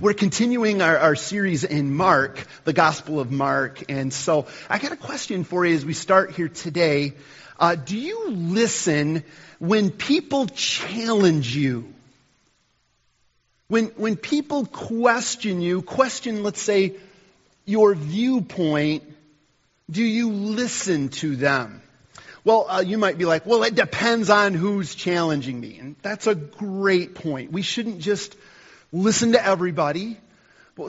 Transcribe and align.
we're 0.00 0.14
continuing 0.14 0.80
our, 0.80 0.96
our 0.96 1.16
series 1.16 1.64
in 1.64 1.94
Mark, 1.94 2.46
the 2.64 2.72
Gospel 2.72 3.20
of 3.20 3.30
Mark. 3.30 3.90
And 3.90 4.12
so 4.12 4.46
I 4.68 4.78
got 4.78 4.92
a 4.92 4.96
question 4.96 5.44
for 5.44 5.66
you 5.66 5.74
as 5.74 5.84
we 5.84 5.92
start 5.92 6.32
here 6.32 6.48
today. 6.48 7.14
Uh, 7.58 7.74
do 7.74 7.96
you 7.96 8.30
listen 8.30 9.22
when 9.58 9.90
people 9.90 10.46
challenge 10.46 11.54
you? 11.54 11.92
When, 13.68 13.86
when 13.96 14.16
people 14.16 14.66
question 14.66 15.60
you, 15.60 15.82
question, 15.82 16.42
let's 16.42 16.60
say, 16.60 16.96
your 17.64 17.94
viewpoint, 17.94 19.04
do 19.90 20.02
you 20.02 20.30
listen 20.30 21.10
to 21.10 21.36
them? 21.36 21.82
Well, 22.44 22.66
uh, 22.68 22.80
you 22.80 22.98
might 22.98 23.18
be 23.18 23.24
like, 23.24 23.46
well, 23.46 23.62
it 23.62 23.74
depends 23.74 24.30
on 24.30 24.54
who's 24.54 24.94
challenging 24.94 25.60
me. 25.60 25.78
And 25.78 25.96
that's 26.02 26.26
a 26.26 26.34
great 26.34 27.14
point. 27.14 27.52
We 27.52 27.62
shouldn't 27.62 28.00
just 28.00 28.36
listen 28.92 29.32
to 29.32 29.44
everybody. 29.44 30.18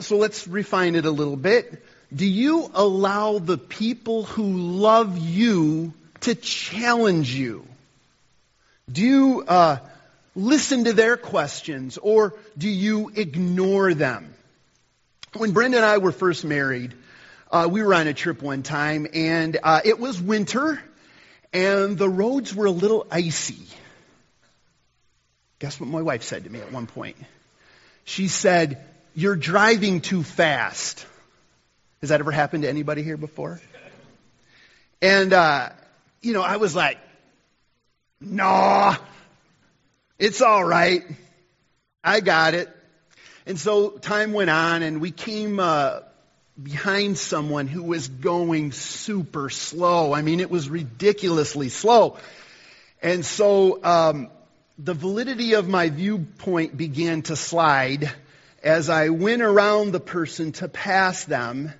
So 0.00 0.16
let's 0.16 0.46
refine 0.46 0.94
it 0.94 1.04
a 1.04 1.10
little 1.10 1.36
bit. 1.36 1.82
Do 2.14 2.26
you 2.26 2.70
allow 2.74 3.38
the 3.38 3.58
people 3.58 4.24
who 4.24 4.52
love 4.52 5.18
you 5.18 5.92
to 6.20 6.34
challenge 6.34 7.34
you? 7.34 7.66
Do 8.90 9.02
you 9.02 9.44
uh, 9.46 9.78
listen 10.36 10.84
to 10.84 10.92
their 10.92 11.16
questions 11.16 11.98
or 11.98 12.34
do 12.56 12.68
you 12.68 13.10
ignore 13.14 13.94
them? 13.94 14.34
When 15.36 15.52
Brenda 15.52 15.78
and 15.78 15.86
I 15.86 15.98
were 15.98 16.12
first 16.12 16.44
married, 16.44 16.94
uh, 17.50 17.68
we 17.70 17.82
were 17.82 17.94
on 17.94 18.06
a 18.06 18.14
trip 18.14 18.42
one 18.42 18.62
time 18.62 19.06
and 19.12 19.58
uh, 19.62 19.80
it 19.84 19.98
was 19.98 20.20
winter 20.20 20.80
and 21.52 21.98
the 21.98 22.08
roads 22.08 22.54
were 22.54 22.66
a 22.66 22.70
little 22.70 23.06
icy. 23.10 23.66
Guess 25.58 25.80
what 25.80 25.88
my 25.88 26.02
wife 26.02 26.22
said 26.22 26.44
to 26.44 26.50
me 26.50 26.60
at 26.60 26.72
one 26.72 26.86
point? 26.86 27.16
She 28.04 28.28
said, 28.28 28.84
You're 29.14 29.36
driving 29.36 30.00
too 30.00 30.22
fast. 30.22 31.06
Has 32.00 32.10
that 32.10 32.20
ever 32.20 32.30
happened 32.30 32.62
to 32.64 32.68
anybody 32.68 33.02
here 33.02 33.16
before? 33.16 33.60
And, 35.00 35.32
uh, 35.32 35.70
you 36.20 36.32
know, 36.32 36.42
I 36.42 36.56
was 36.56 36.74
like, 36.74 36.98
Nah, 38.20 38.96
it's 40.18 40.40
all 40.40 40.64
right. 40.64 41.02
I 42.02 42.20
got 42.20 42.54
it. 42.54 42.68
And 43.46 43.58
so 43.58 43.90
time 43.90 44.32
went 44.32 44.50
on, 44.50 44.82
and 44.82 45.00
we 45.00 45.10
came 45.10 45.60
uh, 45.60 46.00
behind 46.62 47.18
someone 47.18 47.66
who 47.66 47.82
was 47.82 48.08
going 48.08 48.72
super 48.72 49.50
slow. 49.50 50.14
I 50.14 50.22
mean, 50.22 50.40
it 50.40 50.50
was 50.50 50.68
ridiculously 50.68 51.68
slow. 51.68 52.16
And 53.02 53.24
so 53.24 53.84
um, 53.84 54.30
the 54.78 54.94
validity 54.94 55.54
of 55.54 55.68
my 55.68 55.88
viewpoint 55.88 56.76
began 56.76 57.22
to 57.22 57.36
slide 57.36 58.10
as 58.62 58.88
I 58.88 59.10
went 59.10 59.42
around 59.42 59.92
the 59.92 60.00
person 60.00 60.52
to 60.52 60.68
pass 60.68 61.24
them, 61.24 61.72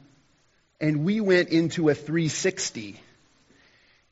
and 0.80 1.04
we 1.04 1.20
went 1.20 1.48
into 1.48 1.88
a 1.88 1.94
360. 1.94 3.00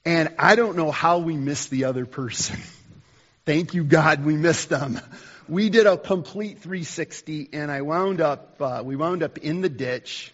And 0.05 0.35
I 0.39 0.57
don't 0.57 0.77
know 0.77 0.91
how 0.91 1.19
we 1.19 1.37
missed 1.37 1.71
the 1.71 1.85
other 1.85 2.07
person. 2.07 2.61
Thank 3.45 3.75
you, 3.75 3.85
God, 3.85 4.25
we 4.25 4.35
missed 4.35 4.69
them. 4.69 5.01
We 5.49 5.69
did 5.69 5.87
a 5.87 5.97
complete 5.97 6.59
360, 6.61 7.51
and 7.53 7.71
I 7.71 7.83
wound 7.83 8.21
up, 8.21 8.57
uh, 8.61 8.83
we 8.85 8.97
wound 8.97 9.23
up 9.23 9.39
in 9.39 9.61
the 9.61 9.69
ditch 9.69 10.33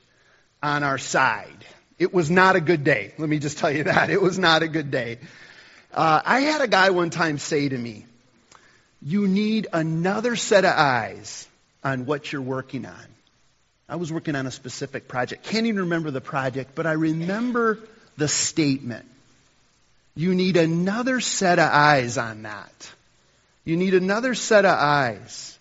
on 0.63 0.85
our 0.85 0.99
side. 0.99 1.65
It 1.99 2.15
was 2.15 2.31
not 2.31 2.57
a 2.57 2.61
good 2.61 2.85
day. 2.85 3.13
Let 3.19 3.29
me 3.29 3.41
just 3.41 3.59
tell 3.59 3.71
you 3.71 3.85
that. 3.93 4.09
It 4.09 4.23
was 4.23 4.39
not 4.39 4.63
a 4.63 4.69
good 4.69 4.91
day. 4.91 5.19
Uh, 5.93 6.23
I 6.25 6.41
had 6.41 6.63
a 6.63 6.69
guy 6.69 6.91
one 6.91 7.11
time 7.11 7.39
say 7.39 7.69
to 7.69 7.77
me, 7.77 8.07
You 9.09 9.27
need 9.27 9.69
another 9.73 10.37
set 10.37 10.67
of 10.67 10.75
eyes 10.77 11.49
on 11.83 12.05
what 12.05 12.31
you're 12.31 12.43
working 12.43 12.85
on. 12.85 13.07
I 13.89 13.97
was 13.97 14.13
working 14.13 14.37
on 14.37 14.47
a 14.47 14.51
specific 14.51 15.09
project. 15.09 15.45
Can't 15.45 15.65
even 15.65 15.85
remember 15.85 16.11
the 16.11 16.21
project, 16.21 16.73
but 16.75 16.87
I 16.87 16.93
remember 16.93 17.79
the 18.19 18.29
statement. 18.29 19.07
You 20.15 20.35
need 20.35 20.59
another 20.59 21.21
set 21.21 21.59
of 21.59 21.71
eyes 21.73 22.19
on 22.19 22.43
that. 22.43 22.91
You 23.65 23.79
need 23.79 23.95
another 23.95 24.35
set 24.35 24.67
of 24.67 24.77
eyes. 24.79 25.59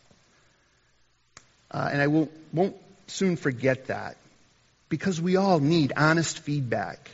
Uh, 1.72 1.88
and 1.90 2.02
I 2.02 2.08
won't, 2.08 2.32
won't 2.52 2.76
soon 3.08 3.38
forget 3.38 3.88
that 3.88 4.18
because 4.90 5.22
we 5.22 5.38
all 5.38 5.62
need 5.62 5.94
honest 5.96 6.40
feedback. 6.40 7.10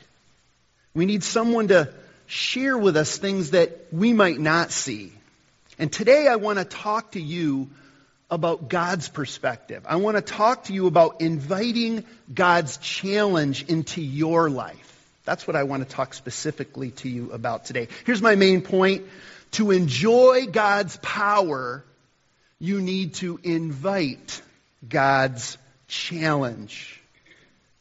We 0.95 1.05
need 1.05 1.23
someone 1.23 1.67
to 1.67 1.94
share 2.25 2.75
with 2.75 2.97
us 2.97 3.19
things 3.19 3.51
that 3.51 3.85
we 3.91 4.13
might 4.13 4.39
not 4.39 4.71
see. 4.71 5.13
And 5.83 5.91
today 5.91 6.29
I 6.29 6.38
want 6.38 6.59
to 6.59 6.63
talk 6.63 7.11
to 7.11 7.21
you 7.21 7.69
about 8.31 8.69
God's 8.69 9.09
perspective. 9.09 9.83
I 9.85 9.97
want 9.97 10.16
to 10.16 10.21
talk 10.21 10.63
to 10.63 10.73
you 10.73 10.88
about 10.88 11.19
inviting 11.19 12.05
God's 12.33 12.77
challenge 12.77 13.66
into 13.66 14.01
your 14.01 14.49
life. 14.49 14.97
That's 15.25 15.45
what 15.45 15.57
I 15.57 15.63
want 15.63 15.83
to 15.83 15.94
talk 15.94 16.13
specifically 16.13 16.91
to 16.91 17.09
you 17.09 17.33
about 17.33 17.66
today. 17.66 17.89
Here's 18.05 18.21
my 18.21 18.35
main 18.35 18.61
point. 18.61 19.03
To 19.51 19.71
enjoy 19.71 20.45
God's 20.47 20.95
power, 21.01 21.83
you 22.59 22.79
need 22.79 23.15
to 23.15 23.41
invite 23.44 24.41
God's 24.88 25.57
challenge. 25.89 27.01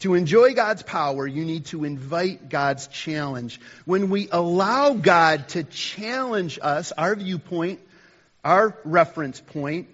To 0.01 0.15
enjoy 0.15 0.55
God's 0.55 0.83
power, 0.83 1.25
you 1.25 1.45
need 1.45 1.67
to 1.67 1.85
invite 1.85 2.49
God's 2.49 2.89
challenge. 2.89 3.61
When 3.85 4.11
we 4.11 4.29
allow 4.33 4.93
God 4.93 5.51
to 5.51 5.63
challenge 5.63 6.59
us, 6.61 6.91
our 6.91 7.15
viewpoint, 7.15 7.79
our 8.45 8.77
reference 8.85 9.41
point, 9.41 9.89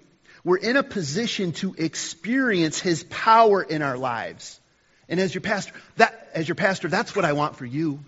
we're 0.44 0.56
in 0.56 0.76
a 0.76 0.82
position 0.82 1.52
to 1.52 1.74
experience 1.76 2.78
His 2.78 3.04
power 3.04 3.62
in 3.62 3.82
our 3.82 3.98
lives. 3.98 4.58
And 5.08 5.20
as 5.20 5.34
your 5.34 5.42
pastor, 5.42 5.72
that, 5.96 6.28
as 6.34 6.48
your 6.48 6.54
pastor, 6.54 6.88
that's 6.88 7.14
what 7.16 7.24
I 7.24 7.32
want 7.32 7.56
for 7.56 7.66
you. 7.66 8.00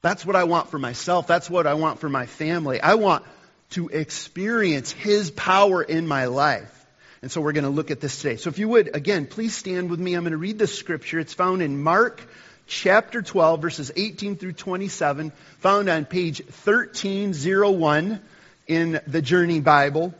That's 0.00 0.26
what 0.26 0.36
I 0.36 0.44
want 0.44 0.68
for 0.70 0.78
myself. 0.78 1.26
That's 1.26 1.48
what 1.48 1.66
I 1.66 1.74
want 1.74 2.00
for 2.00 2.08
my 2.08 2.26
family. 2.26 2.80
I 2.80 2.94
want 2.94 3.24
to 3.70 3.88
experience 3.88 4.90
His 4.90 5.30
power 5.30 5.82
in 5.82 6.06
my 6.06 6.26
life. 6.26 6.78
And 7.22 7.30
so 7.30 7.40
we're 7.40 7.52
going 7.52 7.64
to 7.64 7.70
look 7.70 7.92
at 7.92 8.00
this 8.00 8.20
today. 8.20 8.36
So 8.36 8.50
if 8.50 8.58
you 8.58 8.68
would, 8.68 8.96
again, 8.96 9.26
please 9.26 9.54
stand 9.54 9.90
with 9.90 10.00
me. 10.00 10.14
I'm 10.14 10.24
going 10.24 10.32
to 10.32 10.38
read 10.38 10.58
the 10.58 10.66
scripture. 10.66 11.20
It's 11.20 11.34
found 11.34 11.62
in 11.62 11.80
Mark 11.80 12.20
chapter 12.66 13.22
12, 13.22 13.62
verses 13.62 13.92
18 13.94 14.36
through 14.36 14.54
27, 14.54 15.30
found 15.58 15.88
on 15.88 16.04
page 16.04 16.40
1301 16.40 18.20
in 18.74 19.00
the 19.06 19.22
Journey 19.22 19.60
Bible. 19.60 20.14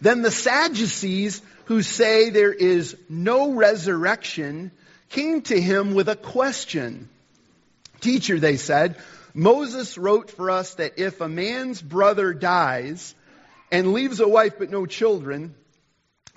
Then 0.00 0.22
the 0.22 0.30
Sadducees, 0.30 1.42
who 1.64 1.82
say 1.82 2.30
there 2.30 2.52
is 2.52 2.96
no 3.08 3.52
resurrection, 3.52 4.70
came 5.08 5.42
to 5.42 5.60
him 5.60 5.94
with 5.94 6.08
a 6.08 6.16
question. 6.16 7.08
Teacher, 8.00 8.38
they 8.38 8.56
said, 8.56 8.96
Moses 9.34 9.98
wrote 9.98 10.30
for 10.30 10.50
us 10.50 10.74
that 10.74 10.98
if 10.98 11.20
a 11.20 11.28
man's 11.28 11.82
brother 11.82 12.32
dies, 12.32 13.14
and 13.70 13.92
leaves 13.92 14.20
a 14.20 14.28
wife 14.28 14.54
but 14.58 14.70
no 14.70 14.86
children, 14.86 15.54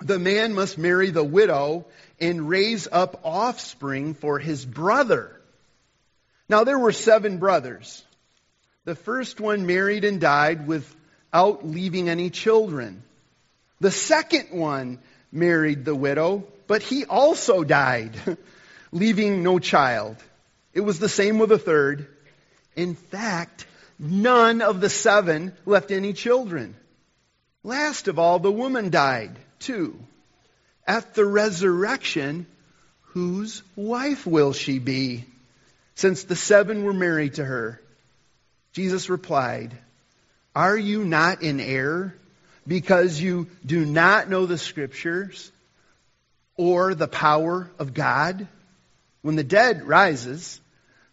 the 0.00 0.18
man 0.18 0.54
must 0.54 0.78
marry 0.78 1.10
the 1.10 1.24
widow 1.24 1.86
and 2.20 2.48
raise 2.48 2.88
up 2.90 3.20
offspring 3.24 4.14
for 4.14 4.38
his 4.38 4.64
brother. 4.64 5.40
Now 6.48 6.64
there 6.64 6.78
were 6.78 6.92
seven 6.92 7.38
brothers. 7.38 8.04
The 8.84 8.94
first 8.96 9.40
one 9.40 9.66
married 9.66 10.04
and 10.04 10.20
died 10.20 10.66
without 10.66 11.66
leaving 11.66 12.08
any 12.08 12.30
children. 12.30 13.02
The 13.80 13.90
second 13.90 14.48
one 14.50 14.98
married 15.30 15.84
the 15.84 15.94
widow, 15.94 16.44
but 16.66 16.82
he 16.82 17.04
also 17.04 17.64
died, 17.64 18.16
leaving 18.92 19.42
no 19.42 19.58
child. 19.58 20.16
It 20.72 20.80
was 20.80 20.98
the 20.98 21.08
same 21.08 21.38
with 21.38 21.50
the 21.50 21.58
third. 21.58 22.08
In 22.74 22.94
fact, 22.94 23.66
none 23.98 24.62
of 24.62 24.80
the 24.80 24.88
seven 24.88 25.52
left 25.66 25.90
any 25.90 26.12
children. 26.12 26.74
Last 27.62 28.08
of 28.08 28.18
all, 28.18 28.38
the 28.38 28.50
woman 28.50 28.90
died 28.90 29.38
too. 29.60 29.96
At 30.86 31.14
the 31.14 31.24
resurrection, 31.24 32.46
whose 33.12 33.62
wife 33.76 34.26
will 34.26 34.52
she 34.52 34.78
be? 34.78 35.24
Since 35.94 36.24
the 36.24 36.36
seven 36.36 36.82
were 36.82 36.94
married 36.94 37.34
to 37.34 37.44
her. 37.44 37.81
Jesus 38.72 39.08
replied, 39.08 39.72
Are 40.54 40.76
you 40.76 41.04
not 41.04 41.42
in 41.42 41.60
error 41.60 42.14
because 42.66 43.20
you 43.20 43.48
do 43.64 43.84
not 43.84 44.28
know 44.28 44.46
the 44.46 44.58
scriptures 44.58 45.50
or 46.56 46.94
the 46.94 47.08
power 47.08 47.70
of 47.78 47.94
God? 47.94 48.46
When 49.22 49.36
the 49.36 49.44
dead 49.44 49.86
rises, 49.86 50.60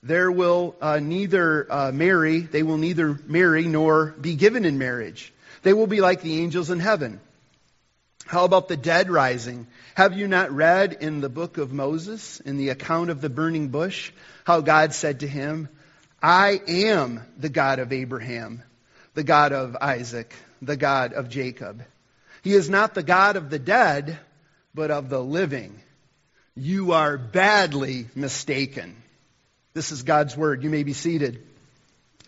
there 0.02 0.32
will 0.32 0.76
uh, 0.82 1.00
neither 1.00 1.68
uh, 1.72 1.92
marry, 1.92 2.40
they 2.40 2.64
will 2.64 2.78
neither 2.78 3.20
marry 3.26 3.66
nor 3.66 4.08
be 4.20 4.36
given 4.36 4.66
in 4.66 4.78
marriage 4.78 5.34
they 5.64 5.74
will 5.74 5.88
be 5.88 6.02
like 6.02 6.22
the 6.22 6.42
angels 6.42 6.70
in 6.70 6.80
heaven. 6.80 7.20
How 8.26 8.46
about 8.46 8.68
the 8.68 8.78
dead 8.78 9.10
rising? 9.10 9.68
Have 9.96 10.16
you 10.16 10.28
not 10.28 10.52
read 10.52 10.98
in 11.02 11.20
the 11.20 11.30
book 11.30 11.58
of 11.58 11.74
Moses, 11.74 12.40
in 12.40 12.58
the 12.58 12.70
account 12.70 13.10
of 13.10 13.22
the 13.22 13.30
burning 13.30 13.70
bush, 13.70 14.12
how 14.44 14.62
God 14.62 14.94
said 14.94 15.22
to 15.22 15.28
him, 15.28 15.68
I 16.22 16.62
am 16.68 17.22
the 17.38 17.50
God 17.50 17.80
of 17.80 17.94
Abraham, 17.94 18.64
the 19.14 19.24
God 19.24 19.54
of 19.54 19.78
Isaac, 19.80 20.34
the 20.62 20.76
God 20.76 21.14
of 21.14 21.30
Jacob. 21.30 21.84
He 22.42 22.54
is 22.54 22.70
not 22.70 22.94
the 22.94 23.04
God 23.04 23.36
of 23.36 23.50
the 23.50 23.60
dead, 23.60 24.18
but 24.74 24.92
of 24.92 25.10
the 25.10 25.22
living. 25.24 25.80
You 26.56 26.92
are 26.92 27.18
badly 27.18 28.08
mistaken. 28.16 28.96
This 29.74 29.92
is 29.92 30.04
God's 30.04 30.36
word. 30.36 30.64
You 30.64 30.70
may 30.70 30.84
be 30.84 30.94
seated. 30.94 31.42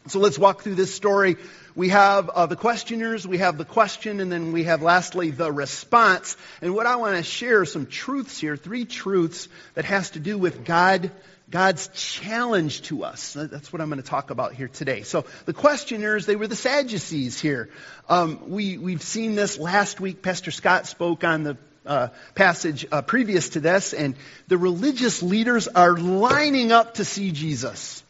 So 0.07 0.19
let's 0.19 0.39
walk 0.39 0.61
through 0.61 0.75
this 0.75 0.93
story. 0.93 1.35
We 1.75 1.89
have 1.89 2.29
uh, 2.29 2.45
the 2.47 2.55
questioners, 2.55 3.27
we 3.27 3.37
have 3.37 3.57
the 3.57 3.65
question, 3.65 4.19
and 4.19 4.31
then 4.31 4.51
we 4.51 4.63
have 4.63 4.81
lastly 4.81 5.31
the 5.31 5.51
response. 5.51 6.35
And 6.61 6.73
what 6.73 6.87
I 6.87 6.95
want 6.95 7.17
to 7.17 7.23
share 7.23 7.65
some 7.65 7.85
truths 7.85 8.39
here, 8.39 8.57
three 8.57 8.85
truths 8.85 9.47
that 9.75 9.85
has 9.85 10.11
to 10.11 10.19
do 10.19 10.37
with 10.37 10.65
God 10.65 11.11
God's 11.51 11.89
challenge 11.89 12.83
to 12.83 13.03
us. 13.03 13.33
That's 13.33 13.73
what 13.73 13.81
I'm 13.81 13.89
going 13.89 14.01
to 14.01 14.07
talk 14.07 14.29
about 14.29 14.53
here 14.53 14.69
today. 14.69 15.01
So 15.01 15.25
the 15.45 15.53
questioners, 15.53 16.25
they 16.25 16.37
were 16.37 16.47
the 16.47 16.55
Sadducees 16.55 17.41
here. 17.41 17.69
Um, 18.07 18.49
we, 18.49 18.77
we've 18.77 19.01
seen 19.01 19.35
this 19.35 19.59
last 19.59 19.99
week. 19.99 20.21
Pastor 20.21 20.51
Scott 20.51 20.87
spoke 20.87 21.25
on 21.25 21.43
the 21.43 21.57
uh, 21.85 22.07
passage 22.35 22.85
uh, 22.89 23.01
previous 23.01 23.49
to 23.49 23.59
this, 23.59 23.93
and 23.93 24.15
the 24.47 24.57
religious 24.57 25.21
leaders 25.21 25.67
are 25.67 25.97
lining 25.97 26.71
up 26.71 26.95
to 26.95 27.05
see 27.05 27.31
Jesus. 27.31 28.01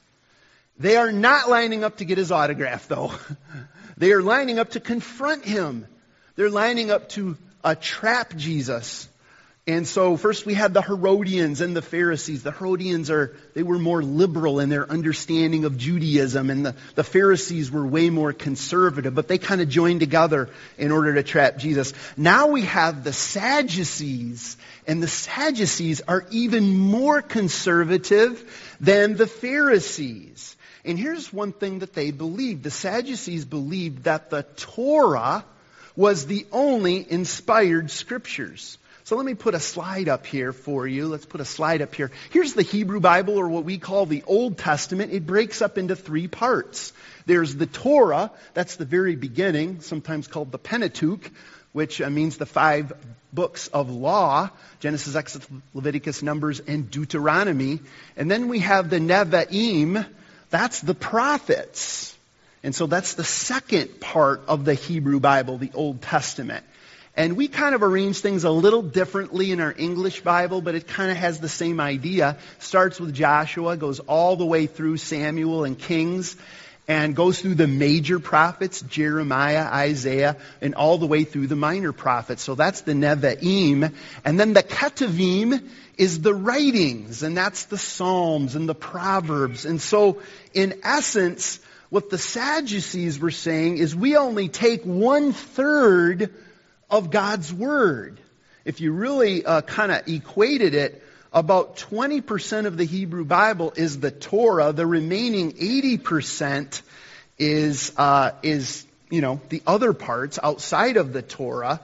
They 0.77 0.97
are 0.97 1.11
not 1.11 1.49
lining 1.49 1.83
up 1.83 1.97
to 1.97 2.05
get 2.05 2.19
his 2.19 2.31
autograph, 2.31 2.87
though. 2.87 3.11
they 3.97 4.11
are 4.11 4.21
lining 4.21 4.59
up 4.59 4.71
to 4.71 4.79
confront 4.79 5.45
him. 5.45 5.87
They're 6.35 6.51
lining 6.51 6.91
up 6.91 7.09
to 7.09 7.37
uh, 7.63 7.73
trap 7.79 8.35
Jesus. 8.35 9.07
And 9.67 9.87
so 9.87 10.17
first 10.17 10.47
we 10.47 10.55
had 10.55 10.73
the 10.73 10.81
Herodians 10.81 11.61
and 11.61 11.75
the 11.75 11.83
Pharisees. 11.83 12.41
The 12.41 12.51
Herodians 12.51 13.11
are, 13.11 13.37
they 13.53 13.61
were 13.61 13.77
more 13.77 14.01
liberal 14.01 14.59
in 14.59 14.69
their 14.69 14.89
understanding 14.89 15.65
of 15.65 15.77
Judaism 15.77 16.49
and 16.49 16.65
the, 16.65 16.75
the 16.95 17.03
Pharisees 17.03 17.69
were 17.69 17.85
way 17.85 18.09
more 18.09 18.33
conservative, 18.33 19.13
but 19.13 19.27
they 19.27 19.37
kind 19.37 19.61
of 19.61 19.69
joined 19.69 19.99
together 19.99 20.49
in 20.79 20.91
order 20.91 21.13
to 21.13 21.21
trap 21.21 21.57
Jesus. 21.57 21.93
Now 22.17 22.47
we 22.47 22.63
have 22.63 23.03
the 23.03 23.13
Sadducees 23.13 24.57
and 24.87 25.01
the 25.01 25.07
Sadducees 25.07 26.01
are 26.07 26.25
even 26.31 26.75
more 26.79 27.21
conservative 27.21 28.75
than 28.81 29.15
the 29.15 29.27
Pharisees. 29.27 30.57
And 30.83 30.97
here's 30.97 31.31
one 31.31 31.51
thing 31.51 31.79
that 31.79 31.93
they 31.93 32.09
believed. 32.09 32.63
The 32.63 32.71
Sadducees 32.71 33.45
believed 33.45 34.05
that 34.05 34.31
the 34.31 34.41
Torah 34.41 35.45
was 35.95 36.25
the 36.25 36.47
only 36.51 37.05
inspired 37.11 37.91
scriptures. 37.91 38.79
So 39.03 39.15
let 39.15 39.25
me 39.25 39.33
put 39.33 39.55
a 39.55 39.59
slide 39.59 40.07
up 40.07 40.25
here 40.25 40.53
for 40.53 40.87
you. 40.87 41.07
Let's 41.07 41.25
put 41.25 41.41
a 41.41 41.45
slide 41.45 41.81
up 41.81 41.95
here. 41.95 42.11
Here's 42.29 42.53
the 42.53 42.61
Hebrew 42.61 42.99
Bible, 42.99 43.37
or 43.37 43.47
what 43.47 43.63
we 43.63 43.77
call 43.77 44.05
the 44.05 44.23
Old 44.27 44.57
Testament. 44.57 45.11
It 45.11 45.25
breaks 45.25 45.61
up 45.61 45.77
into 45.77 45.95
three 45.95 46.27
parts. 46.27 46.93
There's 47.25 47.55
the 47.55 47.65
Torah, 47.65 48.31
that's 48.53 48.75
the 48.75 48.85
very 48.85 49.15
beginning, 49.15 49.81
sometimes 49.81 50.27
called 50.27 50.51
the 50.51 50.57
Pentateuch, 50.57 51.31
which 51.71 52.01
uh, 52.01 52.09
means 52.09 52.37
the 52.37 52.45
five 52.45 52.93
books 53.33 53.67
of 53.67 53.89
law 53.89 54.49
Genesis, 54.79 55.15
Exodus, 55.15 55.47
Leviticus, 55.73 56.23
Numbers, 56.23 56.59
and 56.59 56.89
Deuteronomy. 56.89 57.79
And 58.17 58.29
then 58.29 58.47
we 58.47 58.59
have 58.59 58.89
the 58.89 58.97
Nevi'im, 58.97 60.05
that's 60.49 60.81
the 60.81 60.95
prophets. 60.95 62.17
And 62.63 62.75
so 62.75 62.87
that's 62.87 63.13
the 63.13 63.23
second 63.23 63.99
part 63.99 64.43
of 64.47 64.65
the 64.65 64.73
Hebrew 64.73 65.19
Bible, 65.19 65.57
the 65.57 65.71
Old 65.73 66.01
Testament. 66.01 66.65
And 67.15 67.35
we 67.35 67.49
kind 67.49 67.75
of 67.75 67.83
arrange 67.83 68.19
things 68.19 68.45
a 68.45 68.51
little 68.51 68.81
differently 68.81 69.51
in 69.51 69.59
our 69.59 69.73
English 69.77 70.21
Bible, 70.21 70.61
but 70.61 70.75
it 70.75 70.87
kind 70.87 71.11
of 71.11 71.17
has 71.17 71.39
the 71.39 71.49
same 71.49 71.81
idea. 71.81 72.37
Starts 72.59 72.99
with 72.99 73.13
Joshua, 73.13 73.75
goes 73.75 73.99
all 73.99 74.37
the 74.37 74.45
way 74.45 74.65
through 74.65 74.97
Samuel 74.97 75.65
and 75.65 75.77
Kings, 75.77 76.37
and 76.87 77.15
goes 77.15 77.41
through 77.41 77.55
the 77.55 77.67
major 77.67 78.19
prophets, 78.19 78.81
Jeremiah, 78.81 79.65
Isaiah, 79.65 80.37
and 80.61 80.73
all 80.73 80.97
the 80.97 81.05
way 81.05 81.25
through 81.25 81.47
the 81.47 81.55
minor 81.55 81.91
prophets. 81.91 82.43
So 82.43 82.55
that's 82.55 82.81
the 82.81 82.93
Nevi'im. 82.93 83.93
And 84.23 84.39
then 84.39 84.53
the 84.53 84.63
Ketuvim 84.63 85.69
is 85.97 86.21
the 86.21 86.33
writings, 86.33 87.23
and 87.23 87.35
that's 87.35 87.65
the 87.65 87.77
Psalms 87.77 88.55
and 88.55 88.67
the 88.67 88.75
Proverbs. 88.75 89.65
And 89.65 89.81
so, 89.81 90.21
in 90.53 90.79
essence, 90.83 91.59
what 91.89 92.09
the 92.09 92.17
Sadducees 92.17 93.19
were 93.19 93.31
saying 93.31 93.77
is 93.77 93.93
we 93.93 94.15
only 94.15 94.47
take 94.47 94.83
one 94.83 95.33
third 95.33 96.33
of 96.91 97.09
God's 97.09 97.51
Word. 97.51 98.19
If 98.65 98.81
you 98.81 98.91
really 98.91 99.43
uh, 99.43 99.61
kind 99.61 99.91
of 99.91 100.07
equated 100.07 100.75
it, 100.75 101.01
about 101.33 101.77
20% 101.77 102.65
of 102.65 102.77
the 102.77 102.83
Hebrew 102.83 103.23
Bible 103.23 103.73
is 103.75 103.99
the 103.99 104.11
Torah. 104.11 104.73
The 104.73 104.85
remaining 104.85 105.53
80% 105.53 106.81
is, 107.39 107.93
uh, 107.97 108.31
is, 108.43 108.85
you 109.09 109.21
know, 109.21 109.39
the 109.47 109.63
other 109.65 109.93
parts 109.93 110.37
outside 110.43 110.97
of 110.97 111.13
the 111.13 111.21
Torah. 111.21 111.79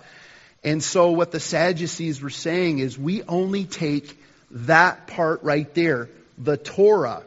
And 0.64 0.84
so 0.84 1.12
what 1.12 1.32
the 1.32 1.40
Sadducees 1.40 2.22
were 2.22 2.30
saying 2.30 2.80
is 2.80 2.98
we 2.98 3.24
only 3.24 3.64
take 3.64 4.22
that 4.52 5.08
part 5.08 5.44
right 5.44 5.74
there, 5.74 6.10
the 6.38 6.58
Torah. 6.58 7.24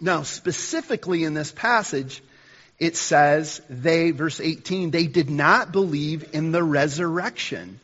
Now, 0.00 0.22
specifically 0.22 1.22
in 1.24 1.34
this 1.34 1.52
passage, 1.52 2.22
it 2.80 2.96
says 2.96 3.60
they, 3.68 4.10
verse 4.10 4.40
18, 4.40 4.90
they 4.90 5.06
did 5.06 5.28
not 5.28 5.70
believe 5.70 6.34
in 6.34 6.50
the 6.50 6.62
resurrection. 6.64 7.78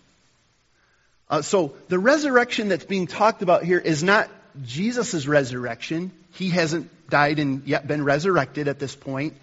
Uh, 1.29 1.43
so 1.43 1.75
the 1.89 1.99
resurrection 1.99 2.69
that's 2.69 2.87
being 2.87 3.07
talked 3.07 3.43
about 3.43 3.63
here 3.63 3.79
is 3.79 4.03
not 4.03 4.31
Jesus' 4.65 5.27
resurrection. 5.27 6.13
He 6.33 6.49
hasn't 6.49 6.91
died 7.11 7.39
and 7.39 7.67
yet 7.67 7.87
been 7.87 8.05
resurrected 8.05 8.69
at 8.69 8.79
this 8.79 8.97
point, 8.97 9.35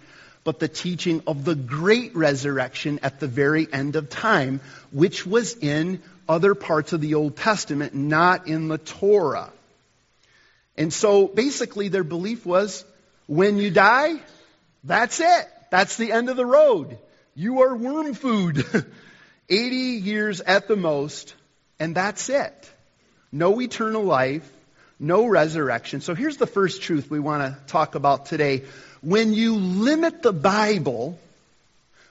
but 0.42 0.58
the 0.58 0.66
teaching 0.68 1.22
of 1.26 1.44
the 1.44 1.54
great 1.54 2.16
resurrection 2.16 2.98
at 3.04 3.20
the 3.20 3.28
very 3.28 3.72
end 3.72 3.94
of 3.94 4.10
time, 4.10 4.60
which 4.90 5.24
was 5.24 5.54
in 5.56 6.02
other 6.28 6.56
parts 6.56 6.92
of 6.92 7.00
the 7.00 7.14
Old 7.14 7.36
Testament, 7.36 7.94
not 7.94 8.48
in 8.48 8.66
the 8.66 8.78
Torah. 8.78 9.52
And 10.76 10.92
so 10.92 11.28
basically 11.28 11.88
their 11.88 12.02
belief 12.02 12.44
was 12.44 12.84
when 13.26 13.58
you 13.58 13.70
die, 13.70 14.20
that's 14.84 15.20
it. 15.20 15.48
That's 15.70 15.96
the 15.96 16.12
end 16.12 16.28
of 16.28 16.36
the 16.36 16.46
road. 16.46 16.98
You 17.34 17.62
are 17.62 17.74
worm 17.74 18.14
food. 18.14 18.64
80 19.48 19.76
years 19.76 20.40
at 20.40 20.68
the 20.68 20.76
most, 20.76 21.34
and 21.78 21.94
that's 21.94 22.28
it. 22.28 22.70
No 23.30 23.60
eternal 23.60 24.02
life, 24.02 24.48
no 24.98 25.26
resurrection. 25.26 26.00
So 26.00 26.14
here's 26.14 26.36
the 26.36 26.46
first 26.46 26.82
truth 26.82 27.10
we 27.10 27.20
want 27.20 27.42
to 27.42 27.60
talk 27.66 27.94
about 27.94 28.26
today. 28.26 28.64
When 29.02 29.34
you 29.34 29.56
limit 29.56 30.22
the 30.22 30.32
Bible, 30.32 31.18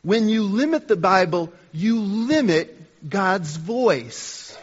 when 0.04 0.30
you 0.30 0.44
limit 0.44 0.88
the 0.88 0.96
Bible, 0.96 1.52
you 1.72 2.00
limit 2.02 3.10
God's 3.10 3.56
voice. 3.56 4.56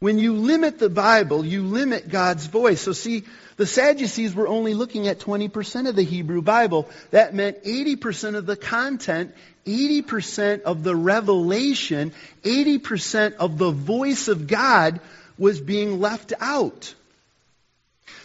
When 0.00 0.18
you 0.18 0.34
limit 0.36 0.78
the 0.78 0.88
Bible, 0.88 1.44
you 1.44 1.62
limit 1.62 2.08
God's 2.08 2.46
voice. 2.46 2.80
So 2.80 2.92
see, 2.92 3.24
the 3.58 3.66
Sadducees 3.66 4.34
were 4.34 4.48
only 4.48 4.72
looking 4.72 5.08
at 5.08 5.18
20% 5.18 5.86
of 5.90 5.94
the 5.94 6.02
Hebrew 6.02 6.40
Bible. 6.40 6.88
That 7.10 7.34
meant 7.34 7.64
80% 7.64 8.34
of 8.34 8.46
the 8.46 8.56
content, 8.56 9.34
80% 9.66 10.62
of 10.62 10.82
the 10.82 10.96
revelation, 10.96 12.14
80% 12.42 13.34
of 13.34 13.58
the 13.58 13.70
voice 13.70 14.28
of 14.28 14.46
God 14.46 15.00
was 15.36 15.60
being 15.60 16.00
left 16.00 16.32
out. 16.40 16.94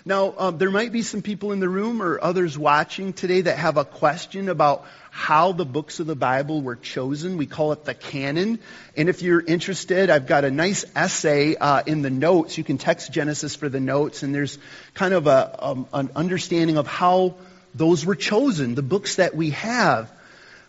Now, 0.08 0.36
um, 0.38 0.58
there 0.60 0.70
might 0.70 0.92
be 0.92 1.02
some 1.02 1.24
people 1.24 1.52
in 1.52 1.60
the 1.60 1.68
room 1.68 2.00
or 2.00 2.24
others 2.24 2.56
watching 2.56 3.12
today 3.12 3.42
that 3.42 3.58
have 3.58 3.78
a 3.78 3.84
question 3.84 4.50
about 4.50 4.86
how 5.10 5.52
the 5.52 5.66
books 5.66 6.00
of 6.00 6.06
the 6.06 6.16
Bible 6.16 6.62
were 6.62 6.76
chosen. 6.76 7.38
We 7.38 7.48
call 7.48 7.72
it 7.72 7.86
the 7.86 7.96
canon. 7.96 8.60
And 8.96 9.10
if 9.10 9.24
you're 9.24 9.42
interested, 9.42 10.12
I've 10.12 10.28
got 10.28 10.46
a 10.46 10.52
nice 10.52 10.86
essay 10.96 11.56
uh, 11.56 11.82
in 11.88 12.04
the 12.04 12.12
notes. 12.12 12.56
You 12.56 12.64
can 12.64 12.78
text 12.78 13.12
Genesis 13.12 13.56
for 13.56 13.68
the 13.68 13.80
notes, 13.80 14.22
and 14.22 14.36
there's 14.36 14.60
kind 14.94 15.16
of 15.16 15.26
a, 15.26 15.66
um, 15.66 15.88
an 15.92 16.12
understanding 16.16 16.78
of 16.78 16.86
how 16.86 17.34
those 17.74 18.06
were 18.06 18.16
chosen, 18.16 18.76
the 18.76 18.84
books 18.84 19.16
that 19.16 19.36
we 19.36 19.52
have. 19.52 20.12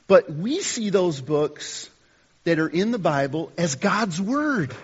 But 0.06 0.32
we 0.32 0.60
see 0.60 0.88
those 0.88 1.20
books 1.20 1.90
that 2.44 2.58
are 2.58 2.68
in 2.68 2.90
the 2.90 2.98
Bible 2.98 3.52
as 3.58 3.74
God's 3.74 4.18
Word. 4.18 4.74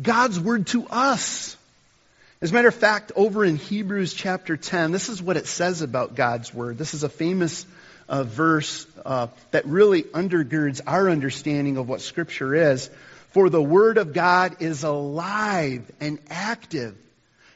God's 0.00 0.38
Word 0.38 0.68
to 0.68 0.86
us. 0.86 1.56
As 2.46 2.52
a 2.52 2.54
matter 2.54 2.68
of 2.68 2.76
fact, 2.76 3.10
over 3.16 3.44
in 3.44 3.56
Hebrews 3.56 4.14
chapter 4.14 4.56
10, 4.56 4.92
this 4.92 5.08
is 5.08 5.20
what 5.20 5.36
it 5.36 5.48
says 5.48 5.82
about 5.82 6.14
God's 6.14 6.54
Word. 6.54 6.78
This 6.78 6.94
is 6.94 7.02
a 7.02 7.08
famous 7.08 7.66
uh, 8.08 8.22
verse 8.22 8.86
uh, 9.04 9.26
that 9.50 9.66
really 9.66 10.04
undergirds 10.04 10.80
our 10.86 11.10
understanding 11.10 11.76
of 11.76 11.88
what 11.88 12.00
Scripture 12.00 12.54
is. 12.54 12.88
For 13.32 13.50
the 13.50 13.60
Word 13.60 13.98
of 13.98 14.12
God 14.12 14.62
is 14.62 14.84
alive 14.84 15.90
and 16.00 16.20
active, 16.30 16.96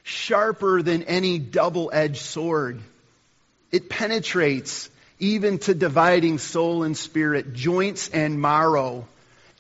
sharper 0.02 0.82
than 0.82 1.04
any 1.04 1.38
double 1.38 1.90
edged 1.92 2.23
sword. 2.23 2.80
It 3.70 3.90
penetrates 3.90 4.90
even 5.20 5.59
to 5.59 5.73
dividing 5.73 6.38
soul 6.38 6.82
and 6.82 6.97
spirit, 6.97 7.54
joints 7.54 8.09
and 8.09 8.42
marrow. 8.42 9.06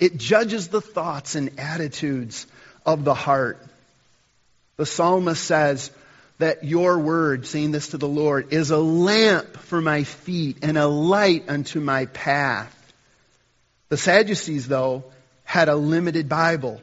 It 0.00 0.16
judges 0.16 0.66
the 0.66 0.80
thoughts 0.80 1.36
and 1.36 1.60
attitudes 1.60 2.48
of 2.84 3.04
the 3.04 3.14
heart. 3.14 3.64
The 4.80 4.86
psalmist 4.86 5.44
says, 5.44 5.90
that 6.38 6.64
your 6.64 6.98
word, 6.98 7.46
saying 7.46 7.70
this 7.70 7.88
to 7.88 7.98
the 7.98 8.08
Lord, 8.08 8.54
is 8.54 8.70
a 8.70 8.78
lamp 8.78 9.58
for 9.58 9.78
my 9.78 10.04
feet 10.04 10.60
and 10.62 10.78
a 10.78 10.86
light 10.86 11.50
unto 11.50 11.80
my 11.80 12.06
path. 12.06 12.74
The 13.90 13.98
Sadducees, 13.98 14.68
though, 14.68 15.04
had 15.44 15.68
a 15.68 15.76
limited 15.76 16.30
Bible, 16.30 16.80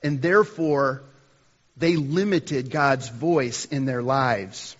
and 0.00 0.22
therefore 0.22 1.02
they 1.76 1.96
limited 1.96 2.70
God's 2.70 3.08
voice 3.08 3.64
in 3.64 3.84
their 3.84 4.00
lives. 4.00 4.76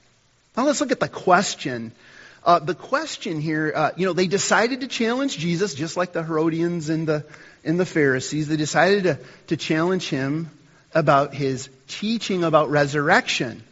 Now 0.57 0.67
let's 0.67 0.81
look 0.81 0.93
at 0.93 1.01
the 1.01 1.09
question. 1.09 1.91
Uh, 2.45 2.61
the 2.61 2.77
question 2.77 3.41
here, 3.41 3.73
uh, 3.75 3.91
you 3.97 4.07
know, 4.07 4.13
they 4.13 4.29
decided 4.29 4.83
to 4.83 4.87
challenge 4.87 5.39
Jesus, 5.39 5.75
just 5.75 5.97
like 5.97 6.13
the 6.13 6.23
Herodians 6.23 6.89
and 6.89 7.09
the 7.09 7.25
and 7.65 7.81
the 7.81 7.87
Pharisees. 7.87 8.47
They 8.47 8.57
decided 8.57 9.03
to, 9.03 9.19
to 9.49 9.57
challenge 9.57 10.09
him 10.09 10.51
about 10.95 11.35
his 11.35 11.69
teaching 11.89 12.45
about 12.45 12.71
resurrection. 12.71 13.63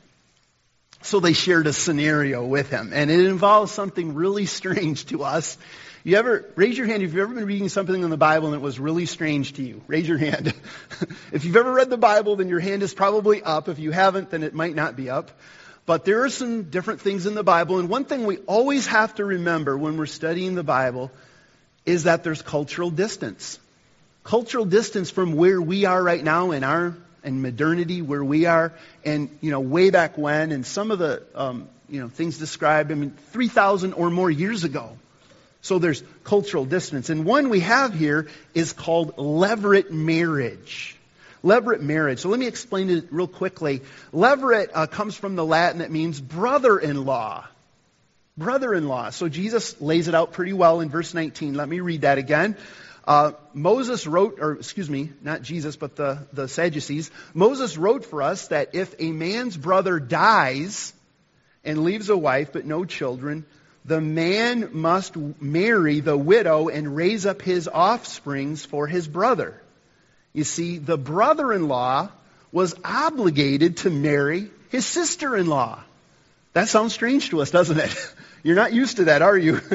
So 1.03 1.21
they 1.21 1.33
shared 1.33 1.67
a 1.67 1.73
scenario 1.73 2.45
with 2.45 2.71
him, 2.71 2.93
and 2.93 3.11
it 3.11 3.27
involves 3.27 3.73
something 3.73 4.15
really 4.15 4.47
strange 4.47 5.07
to 5.07 5.25
us. 5.25 5.57
You 6.05 6.17
ever 6.17 6.45
raise 6.57 6.77
your 6.77 6.89
hand 6.89 7.03
if 7.03 7.13
you've 7.13 7.23
ever 7.23 7.35
been 7.35 7.47
reading 7.47 7.69
something 7.69 8.03
in 8.03 8.11
the 8.11 8.17
Bible 8.17 8.49
and 8.49 8.57
it 8.57 8.61
was 8.61 8.81
really 8.81 9.07
strange 9.07 9.53
to 9.55 9.63
you? 9.63 9.83
Raise 9.87 10.09
your 10.09 10.19
hand. 10.19 10.53
if 11.33 11.45
you've 11.45 11.57
ever 11.57 11.73
read 11.73 11.91
the 11.91 11.97
Bible, 11.97 12.35
then 12.35 12.49
your 12.49 12.59
hand 12.59 12.83
is 12.83 12.93
probably 12.93 13.41
up. 13.41 13.69
If 13.69 13.79
you 13.79 13.93
haven't, 13.93 14.31
then 14.31 14.43
it 14.43 14.53
might 14.53 14.75
not 14.75 14.97
be 14.97 15.11
up. 15.11 15.31
But 15.87 16.05
there 16.05 16.25
are 16.25 16.29
some 16.29 16.65
different 16.65 17.01
things 17.01 17.27
in 17.27 17.35
the 17.35 17.43
Bible, 17.43 17.79
and 17.79 17.89
one 17.89 18.05
thing 18.05 18.25
we 18.25 18.39
always 18.39 18.87
have 18.87 19.15
to 19.17 19.25
remember 19.25 19.77
when 19.77 19.97
we're 19.97 20.07
studying 20.07 20.55
the 20.55 20.63
Bible 20.63 21.11
is 21.85 22.05
that 22.05 22.23
there's 22.23 22.43
cultural 22.43 22.91
distance. 22.91 23.59
Cultural 24.23 24.65
distance 24.65 25.11
from 25.11 25.33
where 25.35 25.61
we 25.61 25.85
are 25.85 26.01
right 26.01 26.23
now 26.23 26.53
in 26.53 26.63
our 26.63 26.97
and 27.25 27.43
modernity 27.43 28.03
where 28.03 28.25
we 28.25 28.47
are, 28.47 28.73
and 29.05 29.37
you 29.41 29.51
know, 29.51 29.61
way 29.61 29.91
back 29.91 30.19
when, 30.19 30.53
and 30.53 30.67
some 30.67 30.91
of 30.91 30.99
the 30.99 31.23
um, 31.35 31.69
you 31.89 32.01
know 32.01 32.09
things 32.09 32.39
described. 32.39 32.93
I 32.93 32.95
mean, 32.95 33.11
three 33.31 33.49
thousand 33.49 33.95
or 33.95 34.11
more 34.11 34.31
years 34.31 34.65
ago. 34.65 34.97
So 35.61 35.79
there's 35.79 36.03
cultural 36.25 36.65
distance, 36.65 37.09
and 37.09 37.25
one 37.25 37.49
we 37.49 37.61
have 37.61 37.95
here 37.95 38.29
is 38.53 38.73
called 38.73 39.17
levirate 39.17 39.91
marriage. 39.91 40.97
Levirate 41.45 41.81
marriage. 41.81 42.19
So 42.21 42.29
let 42.29 42.41
me 42.41 42.47
explain 42.49 42.91
it 42.91 43.07
real 43.11 43.29
quickly. 43.29 43.83
Levirate 44.13 44.71
uh, 44.75 44.87
comes 44.87 45.17
from 45.17 45.37
the 45.37 45.45
Latin 45.45 45.79
that 45.79 45.91
means 45.91 46.21
brother-in-law. 46.21 47.47
Brother-in-law. 48.37 49.11
So 49.11 49.29
Jesus 49.29 49.81
lays 49.81 50.09
it 50.09 50.15
out 50.15 50.33
pretty 50.33 50.53
well 50.53 50.81
in 50.81 50.89
verse 50.89 51.15
19. 51.15 51.55
Let 51.55 51.69
me 51.69 51.81
read 51.81 52.01
that 52.01 52.19
again. 52.19 52.57
Uh, 53.05 53.33
Moses 53.53 54.07
wrote, 54.07 54.39
or 54.41 54.53
excuse 54.53 54.89
me, 54.89 55.11
not 55.23 55.43
Jesus, 55.43 55.77
but 55.77 55.97
the, 55.97 56.19
the 56.33 56.47
Sadducees. 56.47 57.11
Moses 57.35 57.77
wrote 57.77 58.05
for 58.05 58.23
us 58.23 58.49
that 58.49 58.75
if 58.75 58.95
a 58.99 59.11
man's 59.11 59.57
brother 59.57 59.99
dies 59.99 60.93
and 61.65 61.83
leaves 61.83 62.11
a 62.11 62.17
wife 62.17 62.53
but 62.53 62.65
no 62.65 62.85
children, 62.85 63.45
the 63.85 64.01
man 64.01 64.71
must 64.73 65.17
marry 65.17 66.01
the 66.01 66.17
widow 66.17 66.69
and 66.69 66.95
raise 66.95 67.27
up 67.27 67.43
his 67.43 67.67
offsprings 67.67 68.65
for 68.65 68.87
his 68.87 69.09
brother. 69.09 69.61
You 70.33 70.45
see, 70.45 70.79
the 70.79 70.99
brother 70.99 71.53
in 71.53 71.67
law 71.67 72.09
was 72.53 72.75
obligated 72.85 73.79
to 73.79 73.91
marry 73.91 74.51
his 74.71 74.87
sister 74.87 75.37
in 75.37 75.47
law. 75.47 75.83
That 76.53 76.69
sounds 76.69 76.93
strange 76.93 77.31
to 77.31 77.43
us, 77.43 77.51
doesn't 77.51 77.79
it? 77.79 78.15
You're 78.45 78.57
not 78.57 78.73
used 78.73 78.97
to 78.97 79.05
that, 79.05 79.23
are 79.23 79.37
you? 79.37 79.61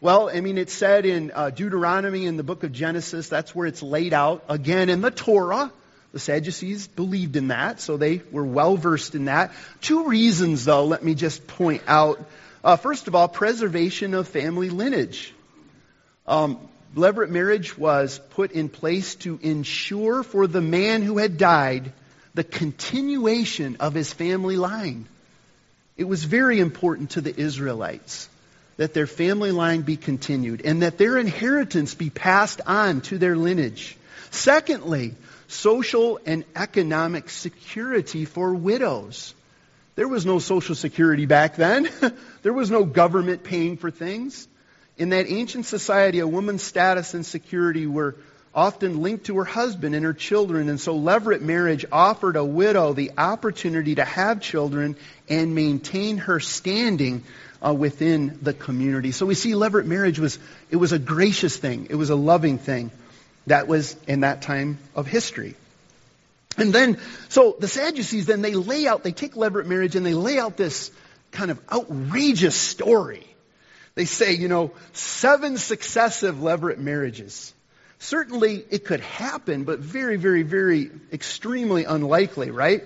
Well, 0.00 0.28
I 0.28 0.40
mean, 0.40 0.58
it's 0.58 0.74
said 0.74 1.06
in 1.06 1.32
uh, 1.34 1.50
Deuteronomy 1.50 2.26
in 2.26 2.36
the 2.36 2.42
book 2.42 2.64
of 2.64 2.72
Genesis. 2.72 3.28
That's 3.28 3.54
where 3.54 3.66
it's 3.66 3.82
laid 3.82 4.12
out. 4.12 4.44
Again, 4.48 4.90
in 4.90 5.00
the 5.00 5.10
Torah. 5.10 5.72
The 6.12 6.20
Sadducees 6.20 6.86
believed 6.86 7.36
in 7.36 7.48
that, 7.48 7.78
so 7.78 7.98
they 7.98 8.22
were 8.30 8.44
well 8.44 8.78
versed 8.78 9.14
in 9.14 9.26
that. 9.26 9.52
Two 9.82 10.06
reasons, 10.08 10.64
though, 10.64 10.86
let 10.86 11.04
me 11.04 11.14
just 11.14 11.46
point 11.46 11.82
out. 11.86 12.24
Uh, 12.64 12.76
first 12.76 13.06
of 13.06 13.14
all, 13.14 13.28
preservation 13.28 14.14
of 14.14 14.26
family 14.26 14.70
lineage. 14.70 15.34
Um, 16.26 16.58
levirate 16.94 17.28
marriage 17.28 17.76
was 17.76 18.18
put 18.30 18.52
in 18.52 18.70
place 18.70 19.16
to 19.16 19.38
ensure 19.42 20.22
for 20.22 20.46
the 20.46 20.62
man 20.62 21.02
who 21.02 21.18
had 21.18 21.36
died 21.36 21.92
the 22.34 22.44
continuation 22.44 23.76
of 23.80 23.92
his 23.92 24.10
family 24.10 24.56
line. 24.56 25.06
It 25.98 26.04
was 26.04 26.24
very 26.24 26.60
important 26.60 27.10
to 27.10 27.20
the 27.20 27.38
Israelites 27.38 28.30
that 28.76 28.94
their 28.94 29.06
family 29.06 29.52
line 29.52 29.82
be 29.82 29.96
continued 29.96 30.62
and 30.64 30.82
that 30.82 30.98
their 30.98 31.18
inheritance 31.18 31.94
be 31.94 32.10
passed 32.10 32.60
on 32.66 33.00
to 33.02 33.18
their 33.18 33.36
lineage. 33.36 33.96
Secondly, 34.30 35.14
social 35.48 36.20
and 36.26 36.44
economic 36.54 37.30
security 37.30 38.24
for 38.24 38.54
widows. 38.54 39.34
There 39.94 40.08
was 40.08 40.26
no 40.26 40.38
social 40.38 40.74
security 40.74 41.24
back 41.24 41.56
then. 41.56 41.88
there 42.42 42.52
was 42.52 42.70
no 42.70 42.84
government 42.84 43.44
paying 43.44 43.78
for 43.78 43.90
things. 43.90 44.46
In 44.98 45.10
that 45.10 45.26
ancient 45.28 45.66
society, 45.66 46.18
a 46.18 46.28
woman's 46.28 46.62
status 46.62 47.14
and 47.14 47.24
security 47.24 47.86
were 47.86 48.16
often 48.54 49.02
linked 49.02 49.26
to 49.26 49.36
her 49.36 49.44
husband 49.44 49.94
and 49.94 50.04
her 50.04 50.14
children, 50.14 50.70
and 50.70 50.80
so 50.80 50.98
levirate 50.98 51.42
marriage 51.42 51.84
offered 51.92 52.36
a 52.36 52.44
widow 52.44 52.94
the 52.94 53.12
opportunity 53.18 53.94
to 53.94 54.04
have 54.04 54.40
children 54.40 54.96
and 55.28 55.54
maintain 55.54 56.16
her 56.16 56.40
standing 56.40 57.22
uh, 57.64 57.72
within 57.72 58.38
the 58.42 58.52
community. 58.52 59.12
So 59.12 59.26
we 59.26 59.34
see 59.34 59.52
levirate 59.52 59.86
marriage 59.86 60.18
was, 60.18 60.38
it 60.70 60.76
was 60.76 60.92
a 60.92 60.98
gracious 60.98 61.56
thing. 61.56 61.86
It 61.90 61.94
was 61.94 62.10
a 62.10 62.16
loving 62.16 62.58
thing 62.58 62.90
that 63.46 63.68
was 63.68 63.96
in 64.06 64.20
that 64.20 64.42
time 64.42 64.78
of 64.94 65.06
history. 65.06 65.54
And 66.58 66.72
then, 66.72 66.98
so 67.28 67.56
the 67.58 67.68
Sadducees 67.68 68.26
then 68.26 68.42
they 68.42 68.54
lay 68.54 68.86
out, 68.86 69.02
they 69.02 69.12
take 69.12 69.34
levirate 69.34 69.66
marriage 69.66 69.94
and 69.94 70.04
they 70.04 70.14
lay 70.14 70.38
out 70.38 70.56
this 70.56 70.90
kind 71.30 71.50
of 71.50 71.60
outrageous 71.70 72.56
story. 72.56 73.26
They 73.94 74.04
say, 74.04 74.32
you 74.32 74.48
know, 74.48 74.72
seven 74.92 75.56
successive 75.58 76.36
levirate 76.36 76.78
marriages. 76.78 77.52
Certainly 77.98 78.64
it 78.70 78.84
could 78.84 79.00
happen, 79.00 79.64
but 79.64 79.78
very, 79.78 80.16
very, 80.16 80.42
very 80.42 80.90
extremely 81.12 81.84
unlikely, 81.84 82.50
right? 82.50 82.84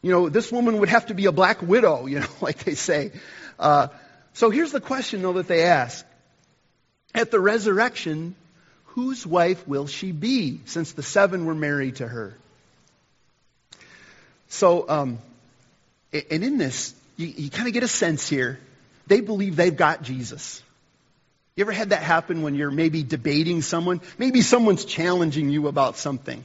You 0.00 0.10
know, 0.10 0.28
this 0.28 0.50
woman 0.50 0.80
would 0.80 0.88
have 0.88 1.06
to 1.06 1.14
be 1.14 1.26
a 1.26 1.32
black 1.32 1.62
widow, 1.62 2.06
you 2.06 2.20
know, 2.20 2.26
like 2.40 2.64
they 2.64 2.74
say. 2.74 3.12
Uh, 3.58 3.88
so 4.32 4.50
here's 4.50 4.72
the 4.72 4.80
question, 4.80 5.22
though, 5.22 5.34
that 5.34 5.48
they 5.48 5.64
ask. 5.64 6.04
At 7.14 7.30
the 7.30 7.40
resurrection, 7.40 8.34
whose 8.86 9.26
wife 9.26 9.66
will 9.68 9.86
she 9.86 10.12
be, 10.12 10.60
since 10.64 10.92
the 10.92 11.02
seven 11.02 11.46
were 11.46 11.54
married 11.54 11.96
to 11.96 12.08
her? 12.08 12.36
So, 14.48 14.88
um, 14.88 15.18
and 16.12 16.44
in 16.44 16.58
this, 16.58 16.94
you, 17.16 17.26
you 17.26 17.50
kind 17.50 17.66
of 17.66 17.74
get 17.74 17.82
a 17.82 17.88
sense 17.88 18.28
here. 18.28 18.58
They 19.06 19.20
believe 19.20 19.56
they've 19.56 19.76
got 19.76 20.02
Jesus. 20.02 20.62
You 21.56 21.62
ever 21.62 21.72
had 21.72 21.90
that 21.90 22.02
happen 22.02 22.42
when 22.42 22.54
you're 22.54 22.70
maybe 22.70 23.02
debating 23.02 23.62
someone? 23.62 24.00
Maybe 24.18 24.40
someone's 24.40 24.84
challenging 24.84 25.50
you 25.50 25.68
about 25.68 25.96
something, 25.96 26.44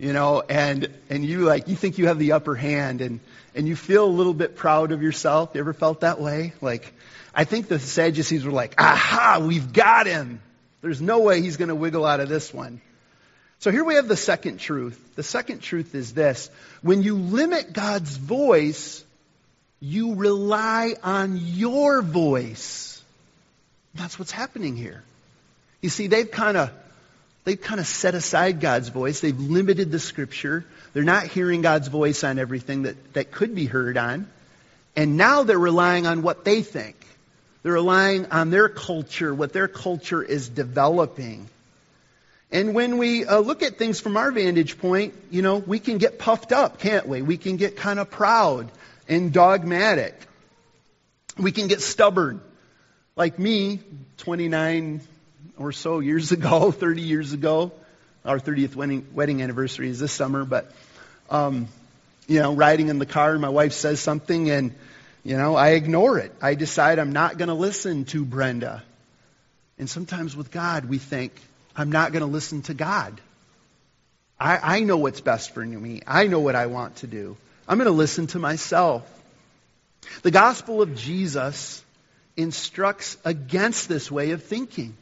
you 0.00 0.14
know, 0.14 0.40
and, 0.40 0.88
and 1.10 1.22
you 1.22 1.40
like, 1.40 1.68
you 1.68 1.76
think 1.76 1.98
you 1.98 2.06
have 2.06 2.18
the 2.18 2.32
upper 2.32 2.54
hand 2.54 3.02
and, 3.02 3.20
and 3.54 3.68
you 3.68 3.76
feel 3.76 4.06
a 4.06 4.08
little 4.08 4.32
bit 4.32 4.56
proud 4.56 4.92
of 4.92 5.02
yourself. 5.02 5.50
You 5.52 5.60
ever 5.60 5.74
felt 5.74 6.00
that 6.00 6.18
way? 6.18 6.54
Like, 6.62 6.94
I 7.34 7.44
think 7.44 7.68
the 7.68 7.78
Sadducees 7.78 8.46
were 8.46 8.50
like, 8.50 8.80
aha, 8.80 9.44
we've 9.46 9.74
got 9.74 10.06
him. 10.06 10.40
There's 10.80 11.02
no 11.02 11.20
way 11.20 11.42
he's 11.42 11.58
going 11.58 11.68
to 11.68 11.74
wiggle 11.74 12.06
out 12.06 12.20
of 12.20 12.30
this 12.30 12.52
one. 12.52 12.80
So 13.58 13.70
here 13.70 13.84
we 13.84 13.96
have 13.96 14.08
the 14.08 14.16
second 14.16 14.56
truth. 14.56 14.98
The 15.16 15.22
second 15.22 15.60
truth 15.60 15.94
is 15.94 16.14
this. 16.14 16.50
When 16.80 17.02
you 17.02 17.16
limit 17.16 17.74
God's 17.74 18.16
voice, 18.16 19.04
you 19.80 20.14
rely 20.14 20.94
on 21.04 21.36
your 21.36 22.00
voice. 22.00 23.02
That's 23.94 24.18
what's 24.18 24.32
happening 24.32 24.76
here. 24.76 25.02
You 25.82 25.90
see, 25.90 26.06
they've 26.06 26.30
kind 26.30 26.56
of 26.56 26.70
they've 27.50 27.60
kind 27.60 27.80
of 27.80 27.86
set 27.88 28.14
aside 28.14 28.60
God's 28.60 28.90
voice. 28.90 29.18
They've 29.18 29.36
limited 29.36 29.90
the 29.90 29.98
scripture. 29.98 30.64
They're 30.92 31.02
not 31.02 31.26
hearing 31.26 31.62
God's 31.62 31.88
voice 31.88 32.22
on 32.22 32.38
everything 32.38 32.82
that, 32.82 33.14
that 33.14 33.32
could 33.32 33.56
be 33.56 33.66
heard 33.66 33.96
on. 33.96 34.28
And 34.94 35.16
now 35.16 35.42
they're 35.42 35.58
relying 35.58 36.06
on 36.06 36.22
what 36.22 36.44
they 36.44 36.62
think. 36.62 36.94
They're 37.64 37.72
relying 37.72 38.26
on 38.26 38.50
their 38.50 38.68
culture, 38.68 39.34
what 39.34 39.52
their 39.52 39.66
culture 39.66 40.22
is 40.22 40.48
developing. 40.48 41.48
And 42.52 42.72
when 42.72 42.98
we 42.98 43.24
uh, 43.24 43.40
look 43.40 43.64
at 43.64 43.78
things 43.78 43.98
from 43.98 44.16
our 44.16 44.30
vantage 44.30 44.78
point, 44.78 45.14
you 45.32 45.42
know, 45.42 45.56
we 45.56 45.80
can 45.80 45.98
get 45.98 46.20
puffed 46.20 46.52
up, 46.52 46.78
can't 46.78 47.08
we? 47.08 47.20
We 47.20 47.36
can 47.36 47.56
get 47.56 47.76
kind 47.76 47.98
of 47.98 48.12
proud 48.12 48.70
and 49.08 49.32
dogmatic. 49.32 50.14
We 51.36 51.50
can 51.50 51.66
get 51.66 51.80
stubborn. 51.80 52.42
Like 53.16 53.40
me, 53.40 53.80
29 54.18 55.00
or 55.60 55.72
so 55.72 56.00
years 56.00 56.32
ago, 56.38 56.72
30 56.72 57.02
years 57.02 57.32
ago, 57.32 57.70
our 58.24 58.40
30th 58.40 58.74
wedding, 58.74 59.06
wedding 59.12 59.42
anniversary 59.42 59.88
is 59.88 60.00
this 60.00 60.12
summer, 60.12 60.44
but, 60.44 60.72
um, 61.30 61.68
you 62.26 62.40
know, 62.40 62.54
riding 62.54 62.88
in 62.88 62.98
the 62.98 63.06
car, 63.06 63.38
my 63.38 63.48
wife 63.48 63.72
says 63.72 64.00
something 64.00 64.50
and, 64.50 64.74
you 65.22 65.36
know, 65.36 65.54
I 65.54 65.70
ignore 65.70 66.18
it. 66.18 66.32
I 66.40 66.54
decide 66.54 66.98
I'm 66.98 67.12
not 67.12 67.38
going 67.38 67.48
to 67.48 67.54
listen 67.54 68.04
to 68.06 68.24
Brenda. 68.24 68.82
And 69.78 69.88
sometimes 69.88 70.36
with 70.36 70.50
God, 70.50 70.86
we 70.86 70.98
think, 70.98 71.32
I'm 71.76 71.92
not 71.92 72.12
going 72.12 72.22
to 72.22 72.30
listen 72.30 72.62
to 72.62 72.74
God. 72.74 73.20
I, 74.38 74.76
I 74.76 74.80
know 74.80 74.96
what's 74.96 75.20
best 75.20 75.52
for 75.54 75.64
me. 75.64 76.00
I 76.06 76.26
know 76.26 76.40
what 76.40 76.54
I 76.54 76.66
want 76.66 76.96
to 76.96 77.06
do. 77.06 77.36
I'm 77.68 77.78
going 77.78 77.86
to 77.86 77.92
listen 77.92 78.26
to 78.28 78.38
myself. 78.38 79.08
The 80.22 80.30
gospel 80.30 80.82
of 80.82 80.96
Jesus 80.96 81.82
instructs 82.36 83.16
against 83.24 83.88
this 83.88 84.10
way 84.10 84.30
of 84.30 84.42
thinking. 84.42 84.96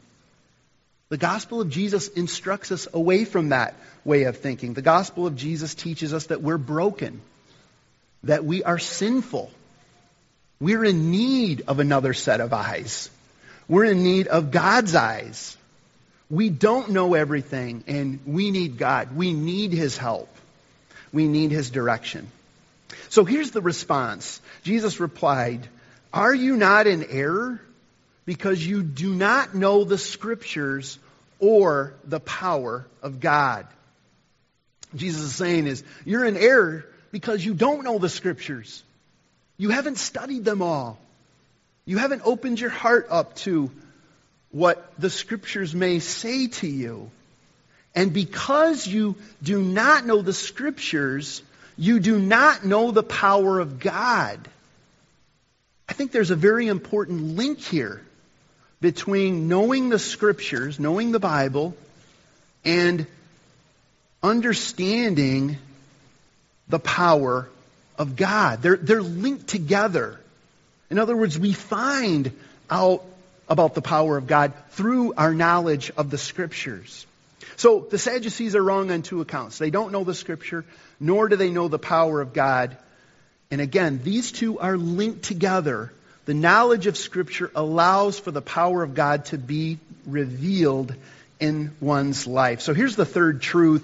The 1.10 1.16
gospel 1.16 1.60
of 1.60 1.70
Jesus 1.70 2.08
instructs 2.08 2.70
us 2.70 2.86
away 2.92 3.24
from 3.24 3.48
that 3.48 3.74
way 4.04 4.24
of 4.24 4.36
thinking. 4.36 4.74
The 4.74 4.82
gospel 4.82 5.26
of 5.26 5.36
Jesus 5.36 5.74
teaches 5.74 6.12
us 6.12 6.26
that 6.26 6.42
we're 6.42 6.58
broken, 6.58 7.22
that 8.24 8.44
we 8.44 8.62
are 8.62 8.78
sinful. 8.78 9.50
We're 10.60 10.84
in 10.84 11.10
need 11.10 11.62
of 11.66 11.78
another 11.78 12.12
set 12.12 12.40
of 12.40 12.52
eyes. 12.52 13.10
We're 13.68 13.84
in 13.84 14.02
need 14.02 14.28
of 14.28 14.50
God's 14.50 14.94
eyes. 14.94 15.56
We 16.30 16.50
don't 16.50 16.90
know 16.90 17.14
everything, 17.14 17.84
and 17.86 18.20
we 18.26 18.50
need 18.50 18.76
God. 18.76 19.16
We 19.16 19.32
need 19.32 19.72
His 19.72 19.96
help. 19.96 20.28
We 21.10 21.26
need 21.26 21.52
His 21.52 21.70
direction. 21.70 22.30
So 23.08 23.24
here's 23.24 23.50
the 23.50 23.62
response 23.62 24.42
Jesus 24.62 25.00
replied, 25.00 25.66
Are 26.12 26.34
you 26.34 26.56
not 26.56 26.86
in 26.86 27.04
error? 27.04 27.60
Because 28.28 28.64
you 28.64 28.82
do 28.82 29.14
not 29.14 29.54
know 29.54 29.84
the 29.84 29.96
Scriptures 29.96 30.98
or 31.40 31.94
the 32.04 32.20
power 32.20 32.86
of 33.02 33.20
God. 33.20 33.66
Jesus 34.94 35.22
is 35.22 35.34
saying 35.34 35.66
is, 35.66 35.82
you're 36.04 36.26
in 36.26 36.36
error 36.36 36.84
because 37.10 37.42
you 37.42 37.54
don't 37.54 37.84
know 37.84 37.98
the 37.98 38.10
Scriptures. 38.10 38.82
You 39.56 39.70
haven't 39.70 39.96
studied 39.96 40.44
them 40.44 40.60
all. 40.60 40.98
You 41.86 41.96
haven't 41.96 42.20
opened 42.26 42.60
your 42.60 42.68
heart 42.68 43.06
up 43.08 43.34
to 43.36 43.70
what 44.50 44.92
the 44.98 45.08
scriptures 45.08 45.74
may 45.74 45.98
say 45.98 46.48
to 46.48 46.66
you. 46.66 47.10
And 47.94 48.12
because 48.12 48.86
you 48.86 49.16
do 49.42 49.62
not 49.62 50.04
know 50.04 50.20
the 50.20 50.34
scriptures, 50.34 51.40
you 51.78 51.98
do 51.98 52.18
not 52.18 52.62
know 52.62 52.90
the 52.90 53.02
power 53.02 53.58
of 53.58 53.78
God. 53.78 54.38
I 55.88 55.94
think 55.94 56.12
there's 56.12 56.30
a 56.30 56.36
very 56.36 56.66
important 56.66 57.36
link 57.38 57.60
here 57.60 58.02
between 58.80 59.48
knowing 59.48 59.88
the 59.88 59.98
scriptures, 59.98 60.78
knowing 60.78 61.12
the 61.12 61.18
Bible, 61.18 61.74
and 62.64 63.06
understanding 64.22 65.56
the 66.68 66.78
power 66.78 67.48
of 67.98 68.16
God. 68.16 68.62
They're, 68.62 68.76
they're 68.76 69.02
linked 69.02 69.48
together. 69.48 70.20
In 70.90 70.98
other 70.98 71.16
words, 71.16 71.38
we 71.38 71.52
find 71.52 72.32
out 72.70 73.04
about 73.48 73.74
the 73.74 73.82
power 73.82 74.16
of 74.16 74.26
God 74.26 74.52
through 74.70 75.14
our 75.14 75.34
knowledge 75.34 75.90
of 75.96 76.10
the 76.10 76.18
Scriptures. 76.18 77.06
So 77.56 77.86
the 77.90 77.98
Sadducees 77.98 78.54
are 78.54 78.62
wrong 78.62 78.90
on 78.90 79.02
two 79.02 79.20
accounts. 79.20 79.58
They 79.58 79.70
don't 79.70 79.90
know 79.90 80.04
the 80.04 80.14
Scripture, 80.14 80.64
nor 81.00 81.28
do 81.28 81.36
they 81.36 81.50
know 81.50 81.68
the 81.68 81.78
power 81.78 82.20
of 82.20 82.32
God. 82.32 82.76
And 83.50 83.60
again, 83.60 84.00
these 84.04 84.30
two 84.30 84.58
are 84.58 84.76
linked 84.76 85.22
together. 85.22 85.92
The 86.28 86.34
knowledge 86.34 86.86
of 86.86 86.98
Scripture 86.98 87.50
allows 87.54 88.18
for 88.18 88.30
the 88.30 88.42
power 88.42 88.82
of 88.82 88.92
God 88.94 89.24
to 89.26 89.38
be 89.38 89.78
revealed 90.04 90.94
in 91.40 91.74
one's 91.80 92.26
life. 92.26 92.60
So 92.60 92.74
here's 92.74 92.96
the 92.96 93.06
third 93.06 93.40
truth. 93.40 93.82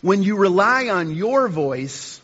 When 0.00 0.22
you 0.22 0.36
rely 0.36 0.88
on 0.88 1.14
your 1.14 1.48
voice, 1.48 2.22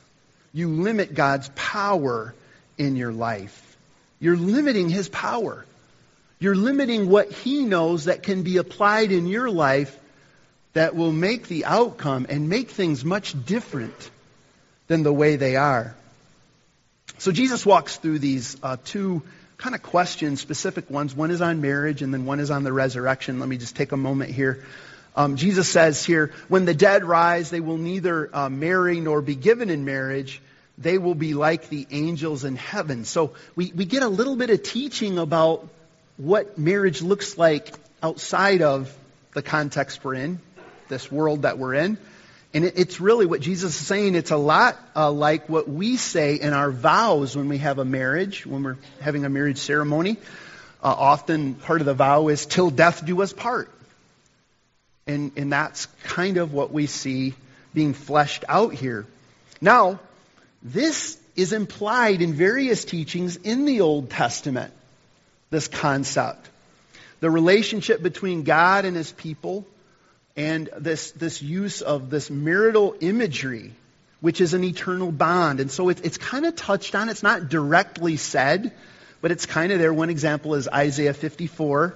you 0.54 0.68
limit 0.68 1.12
God's 1.12 1.50
power 1.54 2.34
in 2.78 2.96
your 2.96 3.12
life. 3.12 3.76
You're 4.18 4.38
limiting 4.38 4.88
His 4.88 5.10
power. 5.10 5.66
You're 6.38 6.56
limiting 6.56 7.10
what 7.10 7.30
He 7.30 7.66
knows 7.66 8.06
that 8.06 8.22
can 8.22 8.44
be 8.44 8.56
applied 8.56 9.12
in 9.12 9.26
your 9.26 9.50
life 9.50 9.94
that 10.72 10.96
will 10.96 11.12
make 11.12 11.48
the 11.48 11.66
outcome 11.66 12.24
and 12.30 12.48
make 12.48 12.70
things 12.70 13.04
much 13.04 13.34
different 13.44 14.10
than 14.86 15.02
the 15.02 15.12
way 15.12 15.36
they 15.36 15.56
are. 15.56 15.94
So 17.20 17.32
Jesus 17.32 17.66
walks 17.66 17.98
through 17.98 18.20
these 18.20 18.56
uh, 18.62 18.78
two 18.82 19.20
kind 19.58 19.74
of 19.74 19.82
questions, 19.82 20.40
specific 20.40 20.88
ones. 20.88 21.14
One 21.14 21.30
is 21.30 21.42
on 21.42 21.60
marriage, 21.60 22.00
and 22.00 22.14
then 22.14 22.24
one 22.24 22.40
is 22.40 22.50
on 22.50 22.64
the 22.64 22.72
resurrection. 22.72 23.40
Let 23.40 23.46
me 23.46 23.58
just 23.58 23.76
take 23.76 23.92
a 23.92 23.96
moment 23.98 24.30
here. 24.30 24.64
Um, 25.14 25.36
Jesus 25.36 25.68
says 25.68 26.02
here, 26.02 26.32
when 26.48 26.64
the 26.64 26.72
dead 26.72 27.04
rise, 27.04 27.50
they 27.50 27.60
will 27.60 27.76
neither 27.76 28.34
uh, 28.34 28.48
marry 28.48 29.00
nor 29.00 29.20
be 29.20 29.34
given 29.34 29.68
in 29.68 29.84
marriage. 29.84 30.40
They 30.78 30.96
will 30.96 31.14
be 31.14 31.34
like 31.34 31.68
the 31.68 31.86
angels 31.90 32.44
in 32.44 32.56
heaven. 32.56 33.04
So 33.04 33.34
we, 33.54 33.70
we 33.76 33.84
get 33.84 34.02
a 34.02 34.08
little 34.08 34.36
bit 34.36 34.48
of 34.48 34.62
teaching 34.62 35.18
about 35.18 35.68
what 36.16 36.56
marriage 36.56 37.02
looks 37.02 37.36
like 37.36 37.70
outside 38.02 38.62
of 38.62 38.96
the 39.34 39.42
context 39.42 40.02
we're 40.02 40.14
in, 40.14 40.40
this 40.88 41.12
world 41.12 41.42
that 41.42 41.58
we're 41.58 41.74
in. 41.74 41.98
And 42.52 42.64
it, 42.64 42.74
it's 42.76 43.00
really 43.00 43.26
what 43.26 43.40
Jesus 43.40 43.78
is 43.80 43.86
saying. 43.86 44.14
It's 44.14 44.30
a 44.30 44.36
lot 44.36 44.76
uh, 44.96 45.10
like 45.10 45.48
what 45.48 45.68
we 45.68 45.96
say 45.96 46.36
in 46.36 46.52
our 46.52 46.70
vows 46.70 47.36
when 47.36 47.48
we 47.48 47.58
have 47.58 47.78
a 47.78 47.84
marriage, 47.84 48.44
when 48.46 48.62
we're 48.62 48.78
having 49.00 49.24
a 49.24 49.28
marriage 49.28 49.58
ceremony. 49.58 50.16
Uh, 50.82 50.94
often 50.96 51.54
part 51.54 51.80
of 51.80 51.86
the 51.86 51.94
vow 51.94 52.28
is 52.28 52.46
till 52.46 52.70
death 52.70 53.04
do 53.04 53.20
us 53.22 53.32
part. 53.32 53.70
And, 55.06 55.32
and 55.36 55.52
that's 55.52 55.86
kind 56.04 56.36
of 56.36 56.52
what 56.52 56.72
we 56.72 56.86
see 56.86 57.34
being 57.74 57.94
fleshed 57.94 58.44
out 58.48 58.74
here. 58.74 59.06
Now, 59.60 60.00
this 60.62 61.18
is 61.36 61.52
implied 61.52 62.22
in 62.22 62.34
various 62.34 62.84
teachings 62.84 63.36
in 63.36 63.64
the 63.64 63.80
Old 63.80 64.10
Testament 64.10 64.72
this 65.50 65.68
concept. 65.68 66.48
The 67.20 67.30
relationship 67.30 68.02
between 68.02 68.44
God 68.44 68.84
and 68.84 68.96
his 68.96 69.12
people 69.12 69.66
and 70.40 70.70
this, 70.78 71.10
this 71.10 71.42
use 71.42 71.82
of 71.82 72.08
this 72.08 72.30
marital 72.30 72.96
imagery, 73.00 73.72
which 74.22 74.40
is 74.40 74.54
an 74.54 74.64
eternal 74.64 75.12
bond. 75.12 75.60
And 75.60 75.70
so 75.70 75.90
it, 75.90 76.02
it's 76.02 76.16
kind 76.16 76.46
of 76.46 76.56
touched 76.56 76.94
on. 76.94 77.10
It's 77.10 77.22
not 77.22 77.50
directly 77.50 78.16
said, 78.16 78.72
but 79.20 79.32
it's 79.32 79.44
kind 79.44 79.70
of 79.70 79.78
there. 79.78 79.92
One 79.92 80.08
example 80.08 80.54
is 80.54 80.66
Isaiah 80.66 81.12
54. 81.12 81.94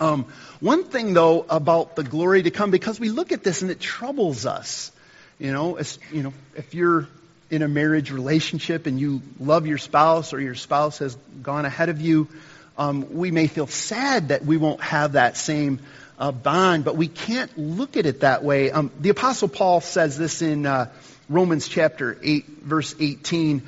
Um, 0.00 0.26
one 0.60 0.84
thing, 0.84 1.14
though, 1.14 1.46
about 1.48 1.96
the 1.96 2.04
glory 2.04 2.42
to 2.42 2.50
come, 2.50 2.70
because 2.70 3.00
we 3.00 3.08
look 3.08 3.32
at 3.32 3.42
this 3.42 3.62
and 3.62 3.70
it 3.70 3.80
troubles 3.80 4.44
us. 4.44 4.92
You 5.38 5.52
know, 5.52 5.78
you 6.12 6.22
know, 6.22 6.34
if 6.54 6.74
you're 6.74 7.08
in 7.50 7.62
a 7.62 7.68
marriage 7.68 8.10
relationship 8.10 8.86
and 8.86 9.00
you 9.00 9.22
love 9.38 9.66
your 9.66 9.78
spouse 9.78 10.34
or 10.34 10.40
your 10.42 10.54
spouse 10.54 10.98
has 10.98 11.16
gone 11.42 11.64
ahead 11.64 11.88
of 11.88 12.02
you, 12.02 12.28
um, 12.76 13.14
we 13.14 13.30
may 13.30 13.46
feel 13.46 13.66
sad 13.66 14.28
that 14.28 14.44
we 14.44 14.58
won't 14.58 14.82
have 14.82 15.12
that 15.12 15.38
same 15.38 15.80
uh, 16.20 16.30
bond, 16.30 16.84
but 16.84 16.96
we 16.96 17.08
can't 17.08 17.56
look 17.58 17.96
at 17.96 18.06
it 18.06 18.20
that 18.20 18.44
way. 18.44 18.70
Um, 18.70 18.92
the 19.00 19.08
Apostle 19.08 19.48
Paul 19.48 19.80
says 19.80 20.16
this 20.16 20.42
in 20.42 20.66
uh, 20.66 20.90
Romans 21.28 21.66
chapter 21.66 22.16
8, 22.22 22.46
verse 22.62 22.94
18, 23.00 23.62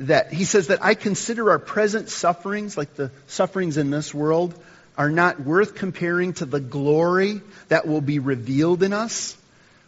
that 0.00 0.32
he 0.32 0.44
says 0.44 0.66
that 0.66 0.84
I 0.84 0.94
consider 0.94 1.50
our 1.50 1.58
present 1.58 2.10
sufferings, 2.10 2.76
like 2.76 2.94
the 2.96 3.10
sufferings 3.28 3.78
in 3.78 3.90
this 3.90 4.12
world, 4.12 4.54
are 4.98 5.10
not 5.10 5.40
worth 5.40 5.74
comparing 5.74 6.34
to 6.34 6.44
the 6.44 6.60
glory 6.60 7.40
that 7.68 7.86
will 7.86 8.02
be 8.02 8.18
revealed 8.18 8.82
in 8.82 8.92
us 8.92 9.36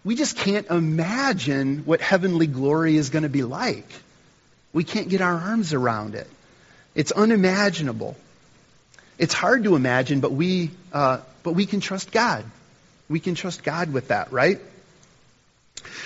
we 0.09 0.15
just 0.15 0.37
can't 0.37 0.67
imagine 0.69 1.81
what 1.85 2.01
heavenly 2.01 2.47
glory 2.47 2.97
is 2.97 3.11
going 3.11 3.25
to 3.25 3.29
be 3.29 3.43
like. 3.43 3.87
We 4.73 4.83
can't 4.83 5.11
get 5.11 5.21
our 5.21 5.35
arms 5.35 5.75
around 5.75 6.15
it. 6.15 6.27
It's 6.95 7.13
unimaginable. 7.13 8.17
It's 9.19 9.35
hard 9.35 9.65
to 9.65 9.77
imagine, 9.77 10.21
but 10.21 10.33
we, 10.33 10.71
uh, 10.95 11.19
but 11.49 11.55
we 11.55 11.65
can 11.65 11.81
trust 11.81 12.13
God. 12.13 12.45
We 13.09 13.21
can 13.21 13.35
trust 13.35 13.63
God 13.65 13.91
with 13.91 14.09
that, 14.09 14.33
right? 14.33 14.61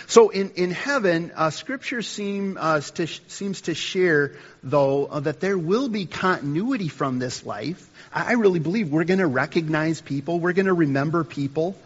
So 0.07 0.29
in, 0.29 0.51
in 0.51 0.71
heaven, 0.71 1.33
uh, 1.35 1.51
Scripture 1.51 2.01
seem, 2.01 2.57
uh, 2.61 2.79
to, 2.79 3.09
seems 3.09 3.63
to 3.63 3.75
share, 3.75 4.37
though, 4.63 5.07
uh, 5.07 5.19
that 5.19 5.41
there 5.41 5.59
will 5.59 5.89
be 5.89 6.07
continuity 6.07 6.87
from 6.87 7.19
this 7.19 7.45
life. 7.45 7.91
I 8.15 8.35
really 8.35 8.61
believe 8.61 8.93
we're 8.93 9.03
going 9.03 9.19
to 9.19 9.27
recognize 9.27 10.01
people. 10.01 10.39
We're 10.39 10.53
going 10.53 10.67
to 10.67 10.75
remember 10.75 11.25
people. 11.25 11.77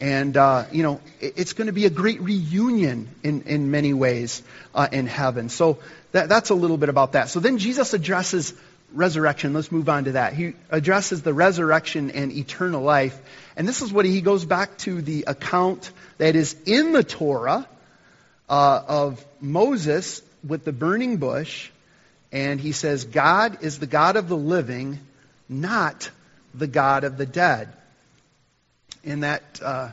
And, 0.00 0.36
uh, 0.36 0.64
you 0.72 0.82
know, 0.82 1.00
it's 1.20 1.52
going 1.52 1.68
to 1.68 1.72
be 1.72 1.86
a 1.86 1.90
great 1.90 2.20
reunion 2.20 3.08
in, 3.22 3.42
in 3.42 3.70
many 3.70 3.94
ways 3.94 4.42
uh, 4.74 4.88
in 4.90 5.06
heaven. 5.06 5.48
So 5.48 5.78
that, 6.10 6.28
that's 6.28 6.50
a 6.50 6.56
little 6.56 6.76
bit 6.76 6.88
about 6.88 7.12
that. 7.12 7.28
So 7.28 7.38
then 7.38 7.58
Jesus 7.58 7.94
addresses 7.94 8.52
resurrection. 8.96 9.52
Let's 9.52 9.70
move 9.70 9.88
on 9.88 10.04
to 10.04 10.12
that. 10.12 10.32
He 10.32 10.54
addresses 10.70 11.22
the 11.22 11.34
resurrection 11.34 12.10
and 12.10 12.32
eternal 12.32 12.82
life. 12.82 13.18
And 13.56 13.68
this 13.68 13.82
is 13.82 13.92
what 13.92 14.04
he, 14.04 14.20
goes 14.20 14.44
back 14.44 14.76
to 14.78 15.00
the 15.00 15.24
account 15.26 15.90
that 16.18 16.34
is 16.34 16.56
in 16.66 16.92
the 16.92 17.04
Torah 17.04 17.68
uh, 18.48 18.82
of 18.88 19.24
Moses 19.40 20.22
with 20.46 20.64
the 20.64 20.72
burning 20.72 21.18
bush. 21.18 21.70
And 22.32 22.60
he 22.60 22.72
says, 22.72 23.04
God 23.04 23.58
is 23.62 23.78
the 23.78 23.86
God 23.86 24.16
of 24.16 24.28
the 24.28 24.36
living, 24.36 24.98
not 25.48 26.10
the 26.54 26.66
God 26.66 27.04
of 27.04 27.16
the 27.16 27.26
dead 27.26 27.68
in 29.06 29.20
that, 29.20 29.42
uh, 29.62 29.90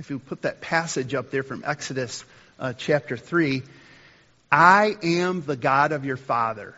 if 0.00 0.10
you 0.10 0.18
put 0.18 0.42
that 0.42 0.60
passage 0.60 1.14
up 1.14 1.30
there 1.30 1.42
from 1.42 1.62
Exodus 1.64 2.24
uh, 2.58 2.72
chapter 2.72 3.16
3, 3.16 3.62
I 4.50 4.96
am 5.02 5.42
the 5.42 5.56
God 5.56 5.92
of 5.92 6.04
your 6.04 6.16
father. 6.16 6.74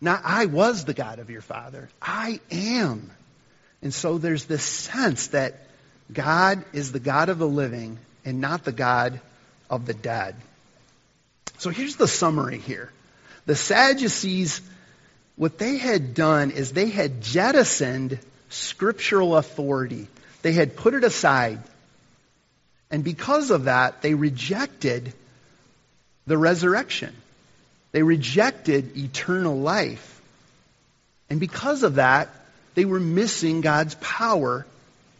Not 0.00 0.22
I 0.24 0.46
was 0.46 0.84
the 0.84 0.94
God 0.94 1.18
of 1.18 1.30
your 1.30 1.40
father. 1.40 1.88
I 2.00 2.40
am. 2.50 3.10
And 3.82 3.92
so 3.92 4.18
there's 4.18 4.44
this 4.44 4.62
sense 4.62 5.28
that 5.28 5.54
God 6.12 6.64
is 6.72 6.92
the 6.92 7.00
God 7.00 7.28
of 7.28 7.38
the 7.38 7.48
living 7.48 7.98
and 8.24 8.40
not 8.40 8.64
the 8.64 8.72
God 8.72 9.20
of 9.68 9.86
the 9.86 9.94
dead. 9.94 10.36
So 11.58 11.70
here's 11.70 11.96
the 11.96 12.08
summary 12.08 12.58
here. 12.58 12.90
The 13.46 13.56
Sadducees, 13.56 14.60
what 15.36 15.58
they 15.58 15.78
had 15.78 16.14
done 16.14 16.50
is 16.50 16.72
they 16.72 16.90
had 16.90 17.20
jettisoned 17.22 18.18
scriptural 18.50 19.36
authority. 19.36 20.06
They 20.42 20.52
had 20.52 20.76
put 20.76 20.94
it 20.94 21.04
aside. 21.04 21.60
And 22.90 23.04
because 23.04 23.50
of 23.50 23.64
that, 23.64 24.02
they 24.02 24.14
rejected 24.14 25.12
the 26.26 26.38
resurrection. 26.38 27.14
They 27.92 28.02
rejected 28.02 28.96
eternal 28.96 29.58
life. 29.58 30.20
And 31.30 31.40
because 31.40 31.82
of 31.82 31.96
that, 31.96 32.30
they 32.74 32.84
were 32.84 33.00
missing 33.00 33.60
God's 33.60 33.94
power 33.96 34.66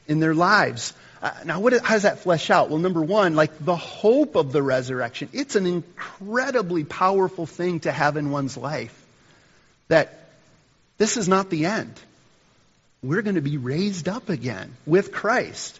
in 0.06 0.20
their 0.20 0.34
lives. 0.34 0.94
Uh, 1.20 1.32
now, 1.44 1.60
how 1.60 1.94
does 1.94 2.02
that 2.02 2.20
flesh 2.20 2.50
out? 2.50 2.70
Well, 2.70 2.78
number 2.78 3.02
one, 3.02 3.34
like 3.34 3.64
the 3.64 3.76
hope 3.76 4.36
of 4.36 4.52
the 4.52 4.62
resurrection, 4.62 5.28
it's 5.32 5.56
an 5.56 5.66
incredibly 5.66 6.84
powerful 6.84 7.46
thing 7.46 7.80
to 7.80 7.92
have 7.92 8.16
in 8.16 8.30
one's 8.30 8.56
life. 8.56 8.94
That 9.88 10.28
this 10.98 11.16
is 11.16 11.28
not 11.28 11.50
the 11.50 11.66
end. 11.66 11.94
We're 13.02 13.22
going 13.22 13.36
to 13.36 13.40
be 13.40 13.56
raised 13.56 14.08
up 14.08 14.28
again 14.28 14.76
with 14.86 15.12
Christ. 15.12 15.78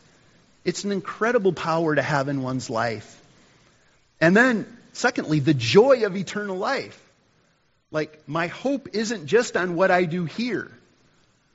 It's 0.65 0.85
an 0.85 0.93
incredible 0.93 1.53
power 1.53 1.95
to 1.95 2.03
have 2.03 2.29
in 2.29 2.43
one's 2.43 2.69
life. 2.69 3.23
And 4.21 4.37
then, 4.37 4.67
secondly, 4.99 5.41
the 5.41 5.55
joy 5.55 6.05
of 6.05 6.17
eternal 6.17 6.57
life. 6.57 7.01
Like, 7.91 8.29
my 8.29 8.49
hope 8.49 8.89
isn't 8.93 9.27
just 9.27 9.57
on 9.57 9.75
what 9.75 9.91
I 9.91 10.05
do 10.05 10.25
here. 10.25 10.71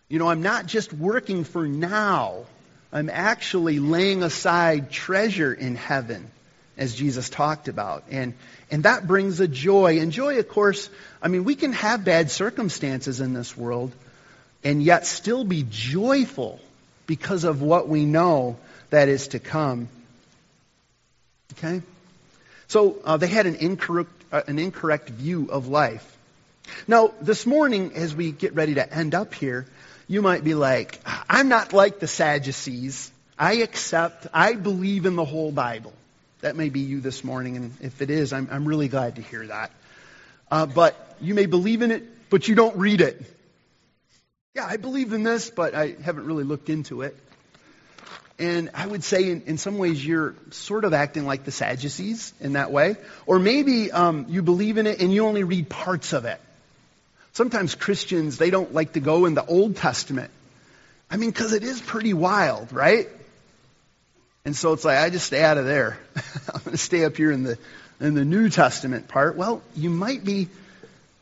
You 0.10 0.20
know, 0.20 0.28
I'm 0.28 0.42
not 0.42 0.66
just 0.66 0.94
working 0.94 1.44
for 1.44 1.68
now. 1.68 2.46
I'm 2.92 3.10
actually 3.10 3.80
laying 3.80 4.24
aside 4.24 4.92
treasure 4.92 5.54
in 5.54 5.76
heaven, 5.76 6.30
as 6.78 6.96
Jesus 6.96 7.30
talked 7.30 7.68
about. 7.68 8.06
And, 8.10 8.34
and 8.72 8.84
that 8.84 9.08
brings 9.08 9.40
a 9.40 9.48
joy. 9.48 10.00
And 10.00 10.12
joy, 10.12 10.40
of 10.40 10.48
course, 10.48 10.90
I 11.22 11.28
mean, 11.28 11.44
we 11.44 11.56
can 11.56 11.74
have 11.74 12.04
bad 12.06 12.32
circumstances 12.32 13.20
in 13.20 13.34
this 13.34 13.56
world 13.56 13.92
and 14.64 14.82
yet 14.82 15.06
still 15.06 15.44
be 15.44 15.66
joyful 15.70 16.60
because 17.06 17.44
of 17.44 17.62
what 17.62 17.88
we 17.88 18.06
know 18.06 18.58
that 18.90 19.10
is 19.10 19.30
to 19.30 19.40
come. 19.40 19.90
Okay? 21.58 21.82
So 22.68 22.98
uh, 23.04 23.18
they 23.18 23.28
had 23.28 23.46
an 23.46 23.56
incorrect, 23.56 24.12
uh, 24.32 24.42
an 24.48 24.60
incorrect 24.60 25.10
view 25.10 25.50
of 25.52 25.68
life. 25.68 26.10
Now, 26.88 27.14
this 27.22 27.46
morning, 27.46 27.94
as 27.96 28.16
we 28.16 28.32
get 28.32 28.56
ready 28.56 28.76
to 28.76 28.94
end 28.94 29.16
up 29.16 29.34
here, 29.34 29.66
you 30.08 30.22
might 30.22 30.44
be 30.44 30.54
like, 30.54 31.00
I'm 31.06 31.50
not 31.50 31.74
like 31.74 32.00
the 32.00 32.08
Sadducees. 32.08 33.12
I 33.38 33.56
accept, 33.56 34.28
I 34.34 34.54
believe 34.54 35.06
in 35.06 35.16
the 35.16 35.26
whole 35.26 35.52
Bible. 35.52 35.94
That 36.42 36.56
may 36.56 36.70
be 36.70 36.82
you 36.82 37.00
this 37.00 37.24
morning, 37.24 37.56
and 37.56 37.74
if 37.82 38.02
it 38.02 38.10
is, 38.10 38.34
I'm, 38.34 38.48
I'm 38.52 38.66
really 38.66 38.90
glad 38.90 39.16
to 39.16 39.22
hear 39.22 39.48
that. 39.48 39.72
Uh, 40.52 40.66
but 40.66 40.96
you 41.22 41.34
may 41.34 41.46
believe 41.46 41.82
in 41.82 41.92
it, 41.92 42.04
but 42.30 42.48
you 42.48 42.56
don't 42.56 42.78
read 42.78 43.02
it. 43.02 43.22
Yeah, 44.54 44.66
I 44.66 44.78
believe 44.78 45.14
in 45.14 45.24
this, 45.24 45.50
but 45.50 45.74
I 45.74 45.96
haven't 46.04 46.26
really 46.26 46.44
looked 46.44 46.70
into 46.70 47.02
it. 47.02 47.18
And 48.40 48.72
I 48.74 48.88
would 48.88 49.04
say, 49.04 49.30
in, 49.30 49.44
in 49.44 49.58
some 49.58 49.78
ways, 49.78 50.04
you're 50.06 50.36
sort 50.50 50.86
of 50.86 50.94
acting 50.94 51.26
like 51.26 51.44
the 51.44 51.52
Sadducees 51.52 52.34
in 52.40 52.54
that 52.54 52.72
way. 52.72 52.96
Or 53.26 53.40
maybe 53.40 53.92
um, 53.92 54.26
you 54.30 54.42
believe 54.42 54.78
in 54.78 54.88
it 54.88 55.02
and 55.02 55.14
you 55.14 55.26
only 55.26 55.44
read 55.44 55.70
parts 55.70 56.14
of 56.14 56.26
it. 56.26 56.42
Sometimes 57.34 57.76
Christians, 57.76 58.38
they 58.38 58.50
don't 58.50 58.74
like 58.74 58.94
to 58.94 59.00
go 59.00 59.26
in 59.26 59.34
the 59.34 59.46
Old 59.46 59.76
Testament. 59.76 60.32
I 61.10 61.18
mean, 61.18 61.30
because 61.30 61.54
it 61.54 61.64
is 61.64 61.80
pretty 61.80 62.14
wild, 62.14 62.74
right? 62.74 63.08
And 64.46 64.56
so 64.56 64.74
it's 64.74 64.84
like, 64.84 64.98
I 64.98 65.10
just 65.10 65.28
stay 65.28 65.44
out 65.44 65.58
of 65.58 65.66
there. 65.66 66.00
I'm 66.54 66.62
going 66.62 66.72
to 66.72 66.78
stay 66.78 67.06
up 67.06 67.16
here 67.16 67.32
in 67.32 67.44
the, 67.44 67.58
in 68.00 68.14
the 68.16 68.26
New 68.26 68.50
Testament 68.50 69.08
part. 69.08 69.36
Well, 69.36 69.62
you 69.76 69.90
might 69.90 70.24
be 70.24 70.50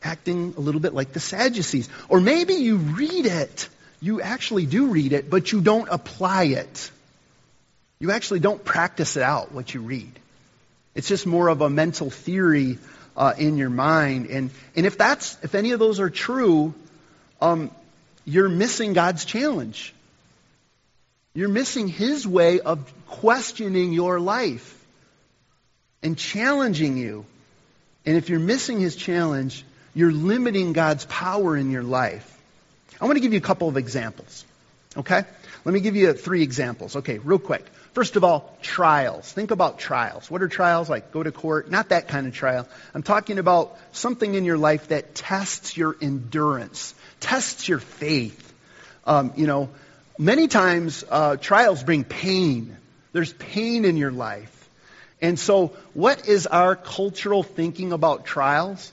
acting 0.02 0.54
a 0.56 0.60
little 0.60 0.80
bit 0.80 0.94
like 0.94 1.12
the 1.12 1.20
Sadducees. 1.20 1.88
Or 2.08 2.20
maybe 2.20 2.54
you 2.54 2.76
read 2.76 3.26
it. 3.26 3.68
You 4.00 4.20
actually 4.20 4.66
do 4.66 4.86
read 4.86 5.12
it, 5.12 5.30
but 5.30 5.52
you 5.52 5.60
don't 5.60 5.88
apply 5.90 6.44
it. 6.44 6.90
You 8.02 8.10
actually 8.10 8.40
don't 8.40 8.64
practice 8.64 9.16
it 9.16 9.22
out, 9.22 9.52
what 9.52 9.72
you 9.72 9.80
read. 9.80 10.10
It's 10.92 11.06
just 11.06 11.24
more 11.24 11.46
of 11.46 11.60
a 11.60 11.70
mental 11.70 12.10
theory 12.10 12.78
uh, 13.16 13.34
in 13.38 13.56
your 13.58 13.70
mind. 13.70 14.26
And, 14.26 14.50
and 14.74 14.86
if 14.86 14.98
that's, 14.98 15.38
if 15.44 15.54
any 15.54 15.70
of 15.70 15.78
those 15.78 16.00
are 16.00 16.10
true, 16.10 16.74
um, 17.40 17.70
you're 18.24 18.48
missing 18.48 18.92
God's 18.92 19.24
challenge. 19.24 19.94
You're 21.32 21.48
missing 21.48 21.86
His 21.86 22.26
way 22.26 22.58
of 22.58 22.92
questioning 23.06 23.92
your 23.92 24.18
life 24.18 24.84
and 26.02 26.18
challenging 26.18 26.96
you. 26.96 27.24
And 28.04 28.16
if 28.16 28.30
you're 28.30 28.40
missing 28.40 28.80
His 28.80 28.96
challenge, 28.96 29.64
you're 29.94 30.10
limiting 30.10 30.72
God's 30.72 31.04
power 31.04 31.56
in 31.56 31.70
your 31.70 31.84
life. 31.84 32.28
I 33.00 33.04
want 33.04 33.14
to 33.14 33.20
give 33.20 33.32
you 33.32 33.38
a 33.38 33.42
couple 33.42 33.68
of 33.68 33.76
examples. 33.76 34.44
Okay? 34.96 35.22
Let 35.64 35.72
me 35.72 35.78
give 35.78 35.94
you 35.94 36.12
three 36.14 36.42
examples. 36.42 36.96
Okay, 36.96 37.18
real 37.18 37.38
quick. 37.38 37.64
First 37.92 38.16
of 38.16 38.24
all, 38.24 38.56
trials. 38.62 39.30
Think 39.30 39.50
about 39.50 39.78
trials. 39.78 40.30
What 40.30 40.42
are 40.42 40.48
trials? 40.48 40.88
Like 40.88 41.12
go 41.12 41.22
to 41.22 41.30
court? 41.30 41.70
Not 41.70 41.90
that 41.90 42.08
kind 42.08 42.26
of 42.26 42.34
trial. 42.34 42.66
I'm 42.94 43.02
talking 43.02 43.38
about 43.38 43.76
something 43.92 44.34
in 44.34 44.44
your 44.44 44.56
life 44.56 44.88
that 44.88 45.14
tests 45.14 45.76
your 45.76 45.96
endurance, 46.00 46.94
tests 47.20 47.68
your 47.68 47.80
faith. 47.80 48.52
Um, 49.04 49.32
you 49.36 49.46
know, 49.46 49.68
many 50.18 50.48
times 50.48 51.04
uh, 51.10 51.36
trials 51.36 51.82
bring 51.82 52.04
pain. 52.04 52.76
There's 53.12 53.32
pain 53.34 53.84
in 53.84 53.98
your 53.98 54.12
life. 54.12 54.58
And 55.20 55.38
so, 55.38 55.68
what 55.92 56.26
is 56.26 56.46
our 56.46 56.74
cultural 56.74 57.42
thinking 57.42 57.92
about 57.92 58.24
trials? 58.24 58.90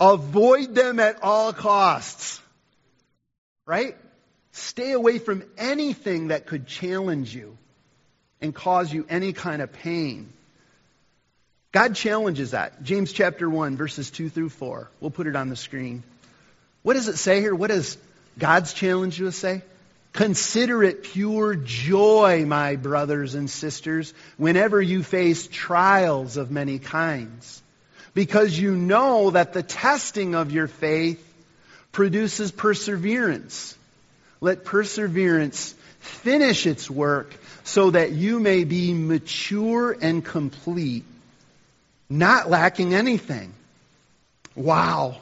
Avoid 0.00 0.74
them 0.74 0.98
at 0.98 1.22
all 1.22 1.52
costs. 1.52 2.40
Right? 3.64 3.96
Stay 4.58 4.92
away 4.92 5.18
from 5.18 5.44
anything 5.56 6.28
that 6.28 6.46
could 6.46 6.66
challenge 6.66 7.34
you 7.34 7.56
and 8.40 8.54
cause 8.54 8.92
you 8.92 9.06
any 9.08 9.32
kind 9.32 9.62
of 9.62 9.72
pain. 9.72 10.32
God 11.70 11.94
challenges 11.94 12.50
that. 12.52 12.82
James 12.82 13.12
chapter 13.12 13.48
1, 13.48 13.76
verses 13.76 14.10
2 14.10 14.28
through 14.30 14.48
4. 14.48 14.90
We'll 15.00 15.10
put 15.10 15.26
it 15.26 15.36
on 15.36 15.48
the 15.48 15.56
screen. 15.56 16.02
What 16.82 16.94
does 16.94 17.08
it 17.08 17.18
say 17.18 17.40
here? 17.40 17.54
What 17.54 17.68
does 17.68 17.98
God's 18.38 18.72
challenge 18.72 19.20
us 19.22 19.36
say? 19.36 19.62
Consider 20.12 20.82
it 20.82 21.04
pure 21.04 21.54
joy, 21.54 22.44
my 22.46 22.76
brothers 22.76 23.34
and 23.34 23.48
sisters, 23.48 24.14
whenever 24.38 24.80
you 24.80 25.02
face 25.02 25.46
trials 25.46 26.36
of 26.36 26.50
many 26.50 26.78
kinds. 26.78 27.62
Because 28.14 28.58
you 28.58 28.74
know 28.74 29.30
that 29.30 29.52
the 29.52 29.62
testing 29.62 30.34
of 30.34 30.50
your 30.50 30.66
faith 30.66 31.24
produces 31.92 32.50
perseverance. 32.50 33.76
Let 34.40 34.64
perseverance 34.64 35.74
finish 35.98 36.66
its 36.66 36.90
work 36.90 37.34
so 37.64 37.90
that 37.90 38.12
you 38.12 38.40
may 38.40 38.64
be 38.64 38.94
mature 38.94 39.96
and 40.00 40.24
complete, 40.24 41.04
not 42.08 42.48
lacking 42.48 42.94
anything. 42.94 43.52
Wow. 44.54 45.16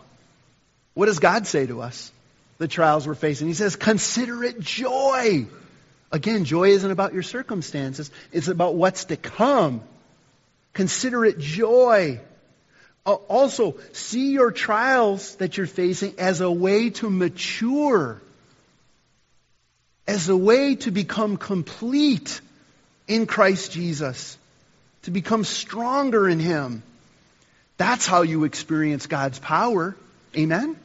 What 0.95 1.07
does 1.07 1.19
God 1.19 1.47
say 1.47 1.67
to 1.67 1.83
us? 1.83 2.13
The 2.59 2.69
trials 2.69 3.07
we're 3.07 3.15
facing. 3.15 3.49
He 3.49 3.55
says, 3.55 3.77
consider 3.77 4.45
it 4.45 4.61
joy. 4.61 5.47
Again, 6.13 6.45
joy 6.45 6.69
isn't 6.71 6.91
about 6.91 7.13
your 7.13 7.23
circumstances. 7.23 8.11
It's 8.33 8.49
about 8.49 8.77
what's 8.77 9.07
to 9.07 9.17
come. 9.17 9.83
Consider 10.73 11.25
it 11.25 11.39
joy. 11.39 12.21
Uh, 13.05 13.15
also, 13.15 13.77
see 13.93 14.31
your 14.33 14.53
trials 14.53 15.35
that 15.37 15.57
you're 15.57 15.67
facing 15.67 16.15
as 16.19 16.41
a 16.41 16.51
way 16.51 16.91
to 16.91 17.11
mature 17.11 18.21
as 20.07 20.29
a 20.29 20.37
way 20.37 20.77
to 20.77 20.91
become 20.91 21.37
complete 21.37 22.41
in 23.09 23.27
Christ 23.27 23.73
Jesus, 23.73 24.39
to 25.03 25.11
become 25.11 25.45
stronger 25.45 26.29
in 26.29 26.41
Him. 26.41 26.83
That's 27.77 28.07
how 28.07 28.23
you 28.23 28.45
experience 28.45 29.07
God's 29.07 29.39
power. 29.39 29.97
Amen? 30.37 30.77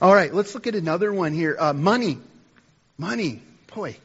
All 0.00 0.14
right, 0.14 0.32
let's 0.32 0.54
look 0.54 0.66
at 0.66 0.74
another 0.74 1.12
one 1.12 1.32
here. 1.32 1.56
Uh, 1.58 1.72
money. 1.72 2.18
Money. 2.96 3.42
Boy, 3.74 3.96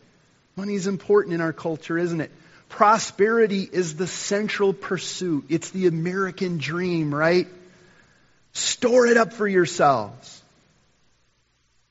money 0.55 0.75
is 0.75 0.87
important 0.87 1.33
in 1.33 1.41
our 1.41 1.53
culture, 1.53 1.97
isn't 1.97 2.21
it? 2.21 2.31
Prosperity 2.69 3.67
is 3.71 3.95
the 3.95 4.07
central 4.07 4.73
pursuit. 4.73 5.45
It's 5.49 5.69
the 5.69 5.87
American 5.87 6.57
dream, 6.57 7.13
right? 7.13 7.47
Store 8.53 9.07
it 9.07 9.17
up 9.17 9.33
for 9.33 9.47
yourselves. 9.47 10.34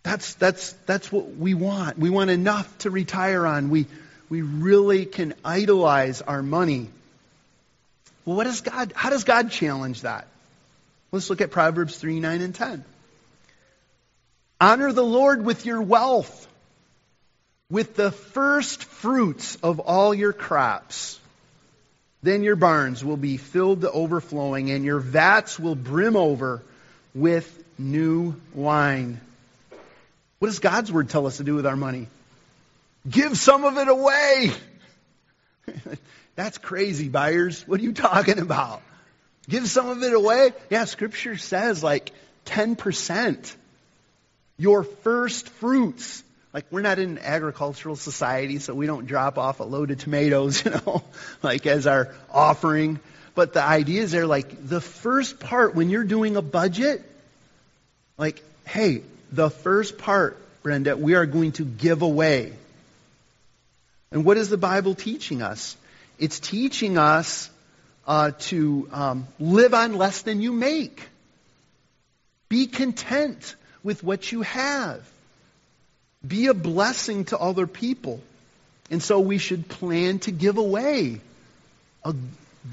That's, 0.05 0.35
that's, 0.35 0.73
that's 0.87 1.11
what 1.11 1.35
we 1.37 1.55
want. 1.55 1.99
We 1.99 2.11
want 2.11 2.31
enough 2.31 2.79
to 2.79 2.91
retire 2.91 3.47
on. 3.47 3.71
We, 3.71 3.87
we 4.29 4.43
really 4.43 5.07
can 5.07 5.35
idolize 5.45 6.21
our 6.23 6.43
money. 6.43 6.91
Well, 8.25 8.37
what 8.37 8.45
does 8.45 8.61
God, 8.61 8.93
how 8.95 9.11
does 9.11 9.25
God 9.25 9.51
challenge 9.51 10.03
that? 10.03 10.29
Let's 11.11 11.31
look 11.31 11.41
at 11.41 11.51
Proverbs 11.51 11.97
3, 11.97 12.21
9, 12.21 12.41
and 12.43 12.55
10. 12.55 12.85
Honor 14.61 14.93
the 14.93 15.05
Lord 15.05 15.45
with 15.45 15.65
your 15.65 15.81
wealth, 15.81 16.49
with 17.71 17.97
the 17.97 18.11
first 18.11 18.85
fruits 18.85 19.57
of 19.63 19.81
all 19.81 20.15
your 20.15 20.33
crops. 20.33 21.19
Then 22.23 22.43
your 22.43 22.57
barns 22.57 23.05
will 23.05 23.17
be 23.17 23.37
filled 23.39 23.83
to 23.83 23.91
overflowing, 23.91 24.71
and 24.71 24.85
your 24.85 24.99
vats 24.99 25.59
will 25.59 25.75
brim 25.75 26.17
over 26.17 26.63
with 27.15 27.65
new 27.79 28.35
wine. 28.55 29.21
What 30.45 30.51
does 30.51 30.59
God's 30.59 30.93
word 30.93 31.09
tell 31.09 31.27
us 31.27 31.39
to 31.39 31.43
do 31.43 31.55
with 31.55 31.65
our 31.65 31.75
money? 31.75 32.07
Give 33.09 33.35
some 33.35 33.65
of 33.65 33.79
it 33.79 33.89
away. 33.89 34.53
That's 36.37 36.59
crazy, 36.59 37.09
buyers. 37.09 37.67
What 37.67 37.81
are 37.81 37.83
you 37.83 37.95
talking 37.95 38.39
about? 38.39 38.83
Give 39.49 39.67
some 39.67 39.89
of 39.89 40.03
it 40.03 40.13
away? 40.13 40.53
Yeah, 40.69 40.85
scripture 40.85 41.39
says 41.39 41.83
like 41.83 42.13
10%. 42.45 43.57
Your 44.59 44.83
first 44.83 45.49
fruits. 45.49 46.23
Like 46.53 46.67
we're 46.71 46.83
not 46.83 46.99
in 46.99 47.13
an 47.13 47.19
agricultural 47.21 47.97
society, 47.97 48.59
so 48.59 48.75
we 48.75 48.85
don't 48.85 49.07
drop 49.07 49.39
off 49.39 49.61
a 49.61 49.65
load 49.65 49.93
of 49.93 49.97
tomatoes, 49.97 50.63
you 50.67 50.73
know, 50.73 51.03
like 51.43 51.67
as 51.67 51.87
our 51.87 52.15
offering. 52.31 53.01
But 53.35 53.55
the 53.55 53.63
idea 53.63 54.03
is 54.03 54.11
there 54.11 54.27
like 54.27 54.69
the 54.69 54.83
first 54.83 55.41
part 55.41 55.75
when 55.75 55.89
you're 55.89 56.05
doing 56.05 56.37
a 56.37 56.43
budget, 56.43 57.03
like, 58.19 58.43
hey, 58.67 59.05
the 59.35 59.51
first 59.51 59.99
part, 59.99 60.39
Brenda, 60.63 60.97
we 60.97 61.15
are 61.15 61.27
going 61.27 61.53
to 61.53 61.65
give 61.65 62.03
away. 62.03 62.53
And 64.13 64.25
what 64.25 64.37
is 64.37 64.49
the 64.49 64.57
Bible 64.57 64.95
teaching 64.95 65.43
us? 65.43 65.77
It's 66.19 66.39
teaching 66.39 66.99
us 66.99 67.51
uh, 68.07 68.31
to 68.39 68.89
um, 68.93 69.27
live 69.41 69.75
on 69.75 69.97
less 69.97 70.23
than 70.23 70.41
you 70.41 70.53
make. 70.53 71.09
Be 72.49 72.67
content 72.69 73.57
with 73.83 74.05
what 74.05 74.31
you 74.31 74.43
have. 74.43 75.05
Be 76.27 76.47
a 76.47 76.55
blessing 76.55 77.25
to 77.27 77.39
other 77.39 77.67
people. 77.67 78.21
And 78.91 79.03
so 79.03 79.19
we 79.19 79.39
should 79.39 79.69
plan 79.69 80.21
to 80.21 80.31
give 80.31 80.59
away 80.59 81.21
a 82.05 82.15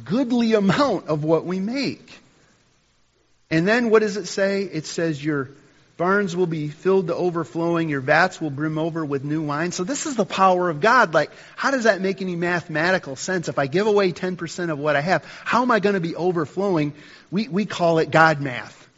goodly 0.06 0.54
amount 0.54 1.08
of 1.08 1.24
what 1.24 1.45
we 1.45 1.60
make. 1.60 2.19
And 3.50 3.67
then 3.67 3.89
what 3.89 4.02
does 4.02 4.15
it 4.15 4.28
say? 4.28 4.63
It 4.63 4.86
says 4.86 5.24
your 5.24 5.50
barns 6.01 6.35
will 6.35 6.47
be 6.47 6.67
filled 6.67 7.09
to 7.09 7.15
overflowing, 7.15 7.87
your 7.87 8.01
vats 8.01 8.41
will 8.41 8.49
brim 8.49 8.79
over 8.79 9.05
with 9.05 9.23
new 9.23 9.43
wine. 9.43 9.71
So 9.71 9.83
this 9.83 10.07
is 10.07 10.15
the 10.15 10.25
power 10.25 10.67
of 10.67 10.81
God. 10.81 11.13
Like, 11.13 11.29
how 11.55 11.69
does 11.69 11.83
that 11.83 12.01
make 12.01 12.23
any 12.23 12.35
mathematical 12.35 13.15
sense? 13.15 13.49
If 13.49 13.59
I 13.59 13.67
give 13.67 13.85
away 13.85 14.11
10% 14.11 14.71
of 14.71 14.79
what 14.79 14.95
I 14.95 15.01
have, 15.01 15.23
how 15.45 15.61
am 15.61 15.69
I 15.69 15.79
going 15.79 15.93
to 15.93 15.99
be 15.99 16.15
overflowing? 16.15 16.93
We, 17.29 17.47
we 17.49 17.65
call 17.67 17.99
it 17.99 18.09
God 18.09 18.41
math. 18.41 18.89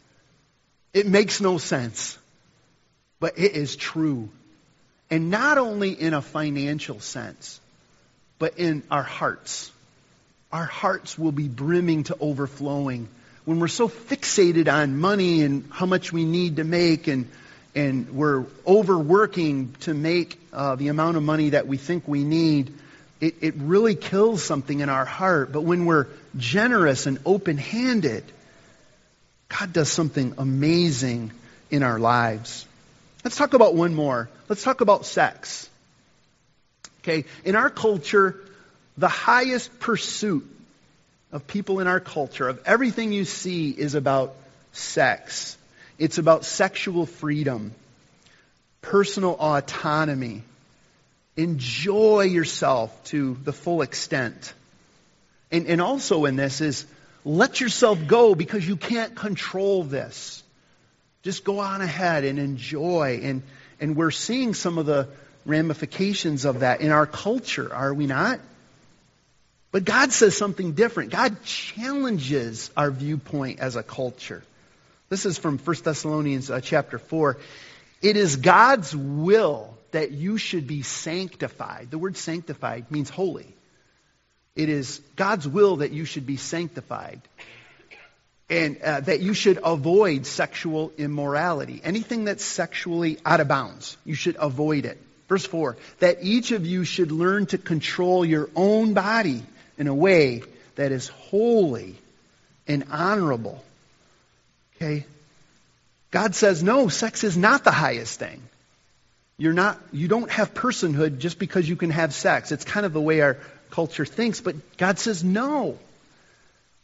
It 0.94 1.06
makes 1.06 1.42
no 1.42 1.58
sense. 1.58 2.16
But 3.20 3.38
it 3.38 3.52
is 3.52 3.76
true. 3.76 4.30
And 5.10 5.28
not 5.28 5.58
only 5.58 5.90
in 5.90 6.14
a 6.14 6.22
financial 6.22 7.00
sense, 7.00 7.60
but 8.38 8.56
in 8.56 8.82
our 8.90 9.02
hearts. 9.02 9.70
Our 10.50 10.64
hearts 10.64 11.18
will 11.18 11.32
be 11.32 11.48
brimming 11.48 12.04
to 12.04 12.16
overflowing. 12.18 13.08
When 13.44 13.60
we're 13.60 13.68
so 13.68 13.88
fixated 13.88 14.72
on 14.72 14.98
money 14.98 15.42
and 15.42 15.68
how 15.70 15.86
much 15.86 16.12
we 16.12 16.24
need 16.24 16.56
to 16.56 16.64
make 16.64 17.08
and 17.08 17.28
and 17.74 18.10
we're 18.10 18.44
overworking 18.66 19.74
to 19.80 19.94
make 19.94 20.38
uh, 20.52 20.76
the 20.76 20.88
amount 20.88 21.16
of 21.16 21.22
money 21.22 21.50
that 21.50 21.66
we 21.66 21.76
think 21.76 22.06
we 22.06 22.22
need, 22.22 22.72
it, 23.20 23.34
it 23.40 23.54
really 23.56 23.96
kills 23.96 24.42
something 24.42 24.80
in 24.80 24.88
our 24.88 25.04
heart. 25.04 25.52
But 25.52 25.62
when 25.62 25.84
we're 25.84 26.06
generous 26.36 27.06
and 27.06 27.18
open 27.26 27.58
handed, 27.58 28.24
God 29.48 29.72
does 29.72 29.90
something 29.90 30.34
amazing 30.38 31.32
in 31.70 31.82
our 31.82 31.98
lives. 31.98 32.66
Let's 33.24 33.36
talk 33.36 33.54
about 33.54 33.74
one 33.74 33.94
more. 33.94 34.28
Let's 34.48 34.62
talk 34.62 34.80
about 34.80 35.06
sex. 35.06 35.68
Okay, 37.00 37.24
in 37.44 37.56
our 37.56 37.70
culture, 37.70 38.40
the 38.96 39.08
highest 39.08 39.78
pursuit 39.80 40.46
of 41.34 41.48
people 41.48 41.80
in 41.80 41.88
our 41.88 41.98
culture, 41.98 42.48
of 42.48 42.62
everything 42.64 43.12
you 43.12 43.24
see, 43.24 43.68
is 43.70 43.96
about 43.96 44.36
sex. 44.72 45.58
It's 45.98 46.18
about 46.18 46.44
sexual 46.44 47.06
freedom, 47.06 47.74
personal 48.80 49.32
autonomy. 49.32 50.42
Enjoy 51.36 52.22
yourself 52.22 53.02
to 53.06 53.36
the 53.42 53.52
full 53.52 53.82
extent. 53.82 54.54
And, 55.50 55.66
and 55.66 55.80
also 55.80 56.24
in 56.24 56.36
this 56.36 56.60
is 56.60 56.86
let 57.24 57.60
yourself 57.60 58.06
go 58.06 58.36
because 58.36 58.66
you 58.66 58.76
can't 58.76 59.16
control 59.16 59.82
this. 59.82 60.40
Just 61.24 61.42
go 61.42 61.58
on 61.58 61.80
ahead 61.80 62.22
and 62.22 62.38
enjoy. 62.38 63.20
And, 63.24 63.42
and 63.80 63.96
we're 63.96 64.12
seeing 64.12 64.54
some 64.54 64.78
of 64.78 64.86
the 64.86 65.08
ramifications 65.44 66.44
of 66.44 66.60
that 66.60 66.80
in 66.80 66.92
our 66.92 67.06
culture, 67.06 67.74
are 67.74 67.92
we 67.92 68.06
not? 68.06 68.38
But 69.74 69.84
God 69.84 70.12
says 70.12 70.36
something 70.36 70.74
different. 70.74 71.10
God 71.10 71.42
challenges 71.42 72.70
our 72.76 72.92
viewpoint 72.92 73.58
as 73.58 73.74
a 73.74 73.82
culture. 73.82 74.44
This 75.08 75.26
is 75.26 75.36
from 75.36 75.58
1 75.58 75.76
Thessalonians 75.82 76.48
uh, 76.48 76.60
chapter 76.60 77.00
4. 77.00 77.38
It 78.00 78.16
is 78.16 78.36
God's 78.36 78.94
will 78.94 79.76
that 79.90 80.12
you 80.12 80.38
should 80.38 80.68
be 80.68 80.82
sanctified. 80.82 81.90
The 81.90 81.98
word 81.98 82.16
sanctified 82.16 82.92
means 82.92 83.10
holy. 83.10 83.52
It 84.54 84.68
is 84.68 85.00
God's 85.16 85.48
will 85.48 85.78
that 85.78 85.90
you 85.90 86.04
should 86.04 86.24
be 86.24 86.36
sanctified 86.36 87.20
and 88.48 88.80
uh, 88.80 89.00
that 89.00 89.22
you 89.22 89.34
should 89.34 89.58
avoid 89.64 90.24
sexual 90.24 90.92
immorality. 90.96 91.80
Anything 91.82 92.26
that's 92.26 92.44
sexually 92.44 93.18
out 93.26 93.40
of 93.40 93.48
bounds, 93.48 93.96
you 94.04 94.14
should 94.14 94.36
avoid 94.38 94.84
it. 94.84 95.02
Verse 95.28 95.46
4 95.46 95.76
that 95.98 96.18
each 96.22 96.52
of 96.52 96.64
you 96.64 96.84
should 96.84 97.10
learn 97.10 97.46
to 97.46 97.58
control 97.58 98.24
your 98.24 98.48
own 98.54 98.94
body 98.94 99.42
in 99.78 99.86
a 99.86 99.94
way 99.94 100.42
that 100.76 100.92
is 100.92 101.08
holy 101.08 101.96
and 102.66 102.84
honorable. 102.90 103.62
Okay? 104.76 105.06
God 106.10 106.34
says, 106.34 106.62
no, 106.62 106.88
sex 106.88 107.24
is 107.24 107.36
not 107.36 107.64
the 107.64 107.70
highest 107.70 108.18
thing. 108.18 108.42
You're 109.36 109.52
not, 109.52 109.80
you 109.92 110.06
don't 110.06 110.30
have 110.30 110.54
personhood 110.54 111.18
just 111.18 111.38
because 111.38 111.68
you 111.68 111.76
can 111.76 111.90
have 111.90 112.14
sex. 112.14 112.52
It's 112.52 112.64
kind 112.64 112.86
of 112.86 112.92
the 112.92 113.00
way 113.00 113.20
our 113.20 113.36
culture 113.70 114.06
thinks, 114.06 114.40
but 114.40 114.76
God 114.76 114.98
says 114.98 115.24
no. 115.24 115.76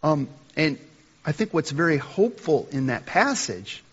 Um, 0.03 0.29
and 0.57 0.79
I 1.24 1.33
think 1.33 1.55
what's 1.55 1.70
very 1.70 1.98
hopeful 1.98 2.68
in 2.72 2.87
that 2.87 3.07
passage 3.07 3.85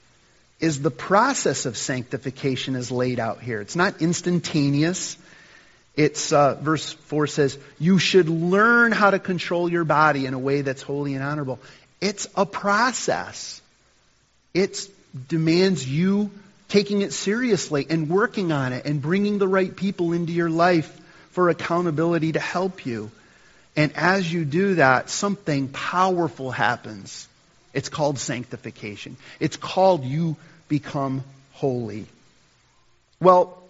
is 0.60 0.82
the 0.82 0.90
process 0.90 1.68
of 1.68 1.78
sanctification 1.78 2.76
is 2.76 2.90
laid 2.90 3.20
out 3.20 3.42
here. 3.42 3.62
It's 3.62 3.76
not 3.76 4.02
instantaneous. 4.02 5.18
It's 5.98 6.32
uh, 6.32 6.54
verse 6.62 6.94
four 6.94 7.26
says 7.26 7.58
you 7.80 7.98
should 7.98 8.30
learn 8.30 8.92
how 8.92 9.10
to 9.10 9.20
control 9.20 9.68
your 9.68 9.84
body 9.84 10.28
in 10.28 10.36
a 10.36 10.40
way 10.40 10.62
that's 10.62 10.84
holy 10.84 11.16
and 11.16 11.24
honorable. 11.24 11.60
It's 12.00 12.28
a 12.36 12.46
process. 12.46 13.62
It 14.54 14.88
demands 15.28 15.88
you 15.90 16.30
taking 16.70 17.02
it 17.02 17.14
seriously 17.14 17.88
and 17.90 18.10
working 18.10 18.52
on 18.52 18.74
it 18.74 18.86
and 18.86 19.02
bringing 19.02 19.40
the 19.40 19.48
right 19.48 19.76
people 19.76 20.14
into 20.14 20.34
your 20.34 20.52
life 20.52 20.96
for 21.32 21.50
accountability 21.50 22.34
to 22.34 22.40
help 22.40 22.86
you. 22.86 23.10
And 23.76 23.96
as 23.96 24.32
you 24.32 24.46
do 24.46 24.76
that, 24.76 25.10
something 25.10 25.70
powerful 25.70 26.52
happens. 26.52 27.28
It's 27.74 27.90
called 27.90 28.20
sanctification. 28.20 29.18
It's 29.40 29.58
called 29.58 30.04
you 30.04 30.36
become 30.68 31.24
holy. 31.54 32.06
Well, 33.20 33.62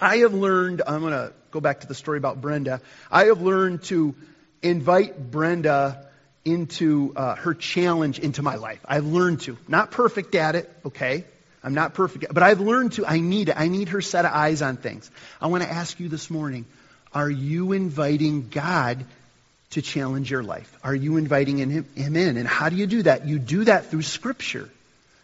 I 0.00 0.18
have 0.18 0.34
learned, 0.34 0.82
I'm 0.86 1.00
going 1.00 1.12
to 1.12 1.32
go 1.50 1.60
back 1.60 1.80
to 1.80 1.86
the 1.86 1.94
story 1.94 2.18
about 2.18 2.40
Brenda. 2.40 2.80
I 3.10 3.26
have 3.26 3.40
learned 3.40 3.82
to 3.84 4.14
invite 4.62 5.30
Brenda 5.30 6.06
into 6.44 7.12
uh, 7.16 7.34
her 7.36 7.54
challenge 7.54 8.18
into 8.18 8.42
my 8.42 8.56
life. 8.56 8.80
I've 8.84 9.06
learned 9.06 9.42
to. 9.42 9.56
Not 9.68 9.90
perfect 9.90 10.34
at 10.34 10.54
it, 10.54 10.70
okay? 10.86 11.24
I'm 11.62 11.74
not 11.74 11.94
perfect, 11.94 12.32
but 12.32 12.42
I've 12.42 12.60
learned 12.60 12.92
to. 12.92 13.06
I 13.06 13.20
need 13.20 13.50
it. 13.50 13.56
I 13.58 13.68
need 13.68 13.90
her 13.90 14.00
set 14.00 14.24
of 14.24 14.32
eyes 14.32 14.62
on 14.62 14.76
things. 14.76 15.10
I 15.40 15.48
want 15.48 15.62
to 15.62 15.70
ask 15.70 16.00
you 16.00 16.08
this 16.08 16.30
morning 16.30 16.64
are 17.12 17.30
you 17.30 17.72
inviting 17.72 18.48
God 18.48 19.04
to 19.70 19.82
challenge 19.82 20.30
your 20.30 20.42
life? 20.42 20.72
Are 20.82 20.94
you 20.94 21.16
inviting 21.16 21.58
him, 21.58 21.86
him 21.94 22.16
in? 22.16 22.36
And 22.36 22.46
how 22.46 22.68
do 22.68 22.76
you 22.76 22.86
do 22.86 23.02
that? 23.02 23.26
You 23.26 23.38
do 23.38 23.64
that 23.64 23.86
through 23.86 24.02
Scripture. 24.02 24.70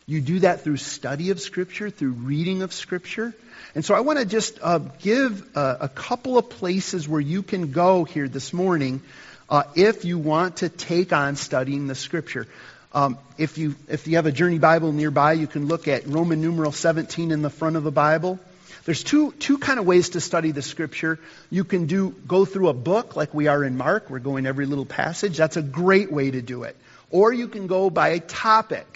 You 0.08 0.20
do 0.20 0.38
that 0.40 0.60
through 0.60 0.76
study 0.76 1.30
of 1.30 1.40
Scripture, 1.40 1.90
through 1.90 2.12
reading 2.12 2.62
of 2.62 2.72
Scripture. 2.72 3.34
And 3.74 3.84
so 3.84 3.92
I 3.92 4.00
want 4.00 4.20
to 4.20 4.24
just 4.24 4.56
uh, 4.62 4.78
give 5.00 5.44
a, 5.56 5.78
a, 5.80 5.88
couple 5.88 6.38
of 6.38 6.48
places 6.48 7.08
where 7.08 7.20
you 7.20 7.42
can 7.42 7.72
go 7.72 8.04
here 8.04 8.28
this 8.28 8.52
morning 8.52 9.02
uh, 9.50 9.64
if 9.74 10.04
you 10.04 10.20
want 10.20 10.58
to 10.58 10.68
take 10.68 11.12
on 11.12 11.34
studying 11.34 11.88
the 11.88 11.96
Scripture. 11.96 12.46
Um, 12.92 13.18
if 13.36 13.58
you 13.58 13.74
if 13.88 14.06
you 14.06 14.14
have 14.14 14.26
a 14.26 14.32
Journey 14.32 14.60
Bible 14.60 14.92
nearby, 14.92 15.32
you 15.32 15.48
can 15.48 15.66
look 15.66 15.88
at 15.88 16.06
Roman 16.06 16.40
numeral 16.40 16.70
17 16.70 17.32
in 17.32 17.42
the 17.42 17.50
front 17.50 17.74
of 17.74 17.82
the 17.82 17.90
Bible. 17.90 18.38
There's 18.84 19.02
two, 19.02 19.32
two 19.32 19.58
kind 19.58 19.80
of 19.80 19.86
ways 19.86 20.10
to 20.10 20.20
study 20.20 20.52
the 20.52 20.62
scripture. 20.62 21.18
You 21.50 21.64
can 21.64 21.86
do, 21.86 22.10
go 22.28 22.44
through 22.44 22.68
a 22.68 22.72
book 22.72 23.16
like 23.16 23.34
we 23.34 23.48
are 23.48 23.64
in 23.64 23.76
Mark. 23.76 24.08
We're 24.08 24.20
going 24.20 24.46
every 24.46 24.66
little 24.66 24.86
passage. 24.86 25.36
That's 25.36 25.56
a 25.56 25.62
great 25.62 26.12
way 26.12 26.30
to 26.30 26.40
do 26.40 26.62
it. 26.62 26.76
Or 27.10 27.32
you 27.32 27.48
can 27.48 27.66
go 27.66 27.90
by 27.90 28.10
a 28.10 28.20
topic. 28.20 28.86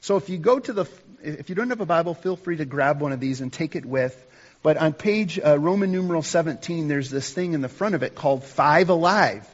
So 0.00 0.16
if 0.16 0.28
you 0.28 0.38
go 0.38 0.58
to 0.58 0.72
the, 0.72 0.86
if 1.22 1.48
you 1.48 1.54
don't 1.54 1.70
have 1.70 1.80
a 1.80 1.86
Bible, 1.86 2.14
feel 2.14 2.36
free 2.36 2.56
to 2.56 2.64
grab 2.64 3.00
one 3.00 3.12
of 3.12 3.20
these 3.20 3.40
and 3.40 3.52
take 3.52 3.76
it 3.76 3.84
with. 3.84 4.14
But 4.62 4.76
on 4.76 4.92
page 4.92 5.38
uh, 5.38 5.58
Roman 5.58 5.92
numeral 5.92 6.22
17, 6.22 6.88
there's 6.88 7.10
this 7.10 7.32
thing 7.32 7.54
in 7.54 7.60
the 7.60 7.68
front 7.68 7.94
of 7.94 8.02
it 8.02 8.14
called 8.14 8.44
Five 8.44 8.88
Alive. 8.88 9.48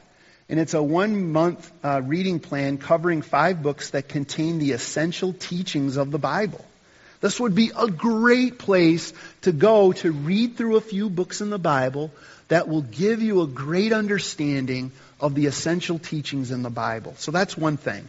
And 0.48 0.60
it's 0.60 0.74
a 0.74 0.82
one 0.82 1.32
month 1.32 1.70
uh, 1.82 2.02
reading 2.04 2.38
plan 2.40 2.78
covering 2.78 3.22
five 3.22 3.62
books 3.62 3.90
that 3.90 4.08
contain 4.08 4.58
the 4.58 4.72
essential 4.72 5.32
teachings 5.32 5.96
of 5.96 6.10
the 6.10 6.18
Bible. 6.18 6.64
This 7.20 7.40
would 7.40 7.54
be 7.54 7.72
a 7.74 7.86
great 7.88 8.58
place 8.58 9.14
to 9.42 9.52
go 9.52 9.92
to 9.92 10.12
read 10.12 10.58
through 10.58 10.76
a 10.76 10.82
few 10.82 11.08
books 11.08 11.40
in 11.40 11.48
the 11.48 11.58
Bible 11.58 12.10
that 12.48 12.68
will 12.68 12.82
give 12.82 13.22
you 13.22 13.40
a 13.40 13.46
great 13.46 13.94
understanding 13.94 14.92
of 15.18 15.34
the 15.34 15.46
essential 15.46 15.98
teachings 15.98 16.50
in 16.50 16.62
the 16.62 16.68
Bible. 16.68 17.14
So 17.16 17.30
that's 17.30 17.56
one 17.56 17.78
thing. 17.78 18.06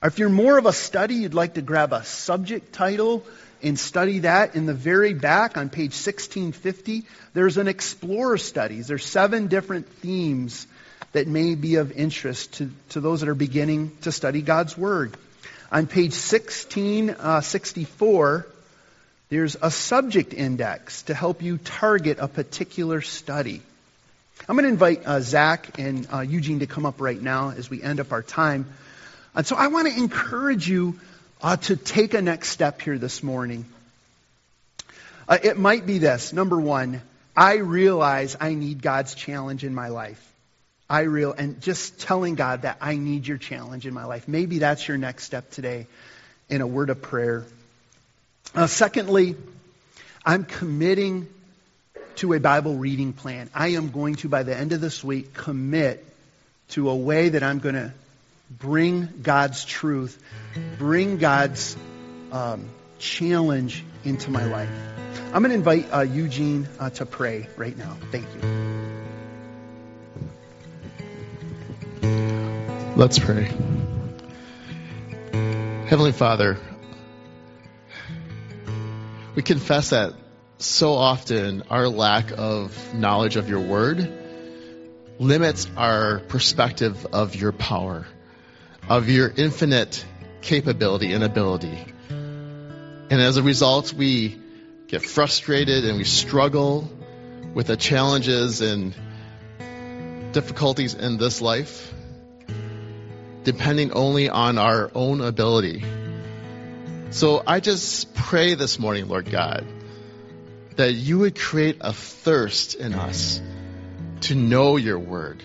If 0.00 0.20
you're 0.20 0.28
more 0.28 0.58
of 0.58 0.66
a 0.66 0.72
study, 0.72 1.16
you'd 1.16 1.34
like 1.34 1.54
to 1.54 1.62
grab 1.62 1.92
a 1.92 2.04
subject 2.04 2.72
title 2.72 3.26
and 3.64 3.76
study 3.76 4.20
that 4.20 4.54
in 4.54 4.64
the 4.64 4.74
very 4.74 5.12
back 5.12 5.56
on 5.56 5.70
page 5.70 5.90
1650, 5.90 7.02
there's 7.34 7.56
an 7.56 7.66
explorer 7.66 8.38
studies. 8.38 8.86
There's 8.86 9.04
seven 9.04 9.48
different 9.48 9.88
themes 9.88 10.68
that 11.12 11.26
may 11.26 11.56
be 11.56 11.74
of 11.76 11.90
interest 11.90 12.52
to, 12.54 12.70
to 12.90 13.00
those 13.00 13.20
that 13.20 13.28
are 13.28 13.34
beginning 13.34 13.90
to 14.02 14.12
study 14.12 14.40
God's 14.40 14.78
Word. 14.78 15.16
On 15.72 15.88
page 15.88 16.12
1664, 16.12 18.36
uh, 18.36 18.42
there's 19.30 19.56
a 19.60 19.72
subject 19.72 20.32
index 20.32 21.02
to 21.02 21.14
help 21.14 21.42
you 21.42 21.58
target 21.58 22.18
a 22.20 22.28
particular 22.28 23.00
study. 23.00 23.62
I'm 24.48 24.54
going 24.54 24.62
to 24.62 24.70
invite 24.70 25.04
uh, 25.04 25.20
Zach 25.20 25.80
and 25.80 26.06
uh, 26.12 26.20
Eugene 26.20 26.60
to 26.60 26.68
come 26.68 26.86
up 26.86 27.00
right 27.00 27.20
now 27.20 27.50
as 27.50 27.68
we 27.68 27.82
end 27.82 27.98
up 27.98 28.12
our 28.12 28.22
time. 28.22 28.66
And 29.38 29.46
so 29.46 29.54
I 29.54 29.68
want 29.68 29.86
to 29.86 29.96
encourage 29.96 30.68
you 30.68 30.98
uh, 31.40 31.56
to 31.58 31.76
take 31.76 32.12
a 32.12 32.20
next 32.20 32.48
step 32.48 32.82
here 32.82 32.98
this 32.98 33.22
morning. 33.22 33.66
Uh, 35.28 35.38
it 35.40 35.56
might 35.56 35.86
be 35.86 35.98
this. 35.98 36.32
Number 36.32 36.60
one, 36.60 37.02
I 37.36 37.58
realize 37.58 38.36
I 38.40 38.54
need 38.54 38.82
God's 38.82 39.14
challenge 39.14 39.62
in 39.62 39.76
my 39.76 39.90
life. 39.90 40.20
I 40.90 41.02
real 41.02 41.34
and 41.34 41.60
just 41.60 42.00
telling 42.00 42.34
God 42.34 42.62
that 42.62 42.78
I 42.80 42.96
need 42.96 43.28
your 43.28 43.38
challenge 43.38 43.86
in 43.86 43.94
my 43.94 44.06
life. 44.06 44.26
Maybe 44.26 44.58
that's 44.58 44.88
your 44.88 44.98
next 44.98 45.22
step 45.22 45.52
today 45.52 45.86
in 46.48 46.60
a 46.60 46.66
word 46.66 46.90
of 46.90 47.00
prayer. 47.00 47.44
Uh, 48.56 48.66
secondly, 48.66 49.36
I'm 50.26 50.46
committing 50.46 51.28
to 52.16 52.32
a 52.32 52.40
Bible 52.40 52.74
reading 52.74 53.12
plan. 53.12 53.50
I 53.54 53.68
am 53.68 53.92
going 53.92 54.16
to, 54.16 54.28
by 54.28 54.42
the 54.42 54.56
end 54.56 54.72
of 54.72 54.80
this 54.80 55.04
week, 55.04 55.32
commit 55.32 56.04
to 56.70 56.90
a 56.90 56.96
way 56.96 57.28
that 57.28 57.44
I'm 57.44 57.60
going 57.60 57.76
to 57.76 57.92
bring 58.50 59.08
God's 59.22 59.64
truth, 59.64 60.20
bring 60.78 61.18
God's 61.18 61.76
um, 62.32 62.68
challenge 62.98 63.84
into 64.04 64.30
my 64.30 64.44
life. 64.44 64.70
I'm 65.32 65.42
going 65.42 65.50
to 65.50 65.54
invite 65.54 65.92
uh, 65.92 66.00
Eugene 66.00 66.68
uh, 66.78 66.90
to 66.90 67.06
pray 67.06 67.48
right 67.56 67.76
now. 67.76 67.96
Thank 68.10 68.26
you. 68.34 68.40
Let's 72.96 73.18
pray. 73.18 73.44
Heavenly 75.86 76.12
Father, 76.12 76.58
we 79.34 79.42
confess 79.42 79.90
that 79.90 80.14
so 80.58 80.94
often 80.94 81.62
our 81.70 81.88
lack 81.88 82.32
of 82.36 82.94
knowledge 82.94 83.36
of 83.36 83.48
your 83.48 83.60
word 83.60 84.12
limits 85.18 85.68
our 85.76 86.18
perspective 86.20 87.06
of 87.12 87.36
your 87.36 87.52
power 87.52 88.06
of 88.88 89.08
your 89.08 89.32
infinite 89.36 90.04
capability 90.40 91.12
and 91.12 91.22
ability. 91.22 91.84
And 92.08 93.20
as 93.20 93.36
a 93.36 93.42
result, 93.42 93.92
we 93.92 94.40
get 94.86 95.02
frustrated 95.02 95.84
and 95.84 95.98
we 95.98 96.04
struggle 96.04 96.90
with 97.54 97.66
the 97.66 97.76
challenges 97.76 98.60
and 98.60 98.94
difficulties 100.32 100.94
in 100.94 101.18
this 101.18 101.40
life, 101.40 101.92
depending 103.44 103.92
only 103.92 104.30
on 104.30 104.58
our 104.58 104.90
own 104.94 105.20
ability. 105.20 105.84
So 107.10 107.42
I 107.46 107.60
just 107.60 108.14
pray 108.14 108.54
this 108.54 108.78
morning, 108.78 109.08
Lord 109.08 109.30
God, 109.30 109.66
that 110.76 110.92
you 110.92 111.18
would 111.18 111.38
create 111.38 111.78
a 111.80 111.92
thirst 111.92 112.74
in 112.74 112.94
us 112.94 113.40
to 114.22 114.34
know 114.34 114.76
your 114.76 114.98
word 114.98 115.42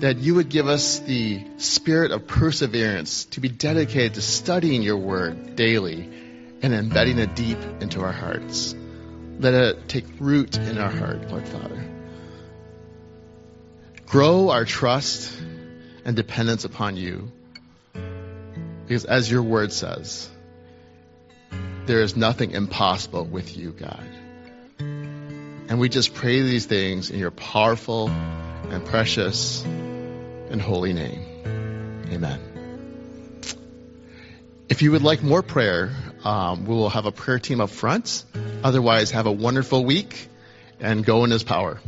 that 0.00 0.18
you 0.18 0.34
would 0.34 0.48
give 0.48 0.68
us 0.68 0.98
the 1.00 1.42
spirit 1.56 2.10
of 2.10 2.26
perseverance 2.26 3.24
to 3.26 3.40
be 3.40 3.48
dedicated 3.48 4.14
to 4.14 4.22
studying 4.22 4.82
your 4.82 4.98
word 4.98 5.56
daily 5.56 6.02
and 6.62 6.74
embedding 6.74 7.18
it 7.18 7.34
deep 7.34 7.58
into 7.80 8.02
our 8.02 8.12
hearts. 8.12 8.74
Let 9.38 9.54
it 9.54 9.88
take 9.88 10.04
root 10.18 10.56
in 10.58 10.78
our 10.78 10.90
heart, 10.90 11.30
Lord 11.30 11.48
Father. 11.48 11.82
Grow 14.06 14.50
our 14.50 14.64
trust 14.64 15.32
and 16.04 16.14
dependence 16.14 16.64
upon 16.64 16.96
you. 16.96 17.32
Because 18.86 19.04
as 19.04 19.30
your 19.30 19.42
word 19.42 19.72
says, 19.72 20.30
there 21.86 22.02
is 22.02 22.16
nothing 22.16 22.50
impossible 22.52 23.24
with 23.24 23.56
you, 23.56 23.72
God. 23.72 24.08
And 24.78 25.80
we 25.80 25.88
just 25.88 26.14
pray 26.14 26.42
these 26.42 26.66
things 26.66 27.10
in 27.10 27.18
your 27.18 27.30
powerful 27.30 28.08
and 28.08 28.84
precious 28.84 29.64
and 30.50 30.60
holy 30.60 30.92
name. 30.92 31.24
Amen. 32.10 32.40
If 34.68 34.82
you 34.82 34.92
would 34.92 35.02
like 35.02 35.22
more 35.22 35.42
prayer, 35.42 35.94
um, 36.24 36.66
we 36.66 36.74
will 36.74 36.88
have 36.88 37.06
a 37.06 37.12
prayer 37.12 37.38
team 37.38 37.60
up 37.60 37.70
front. 37.70 38.24
Otherwise, 38.64 39.12
have 39.12 39.26
a 39.26 39.32
wonderful 39.32 39.84
week 39.84 40.28
and 40.80 41.04
go 41.04 41.24
in 41.24 41.30
His 41.30 41.44
power. 41.44 41.80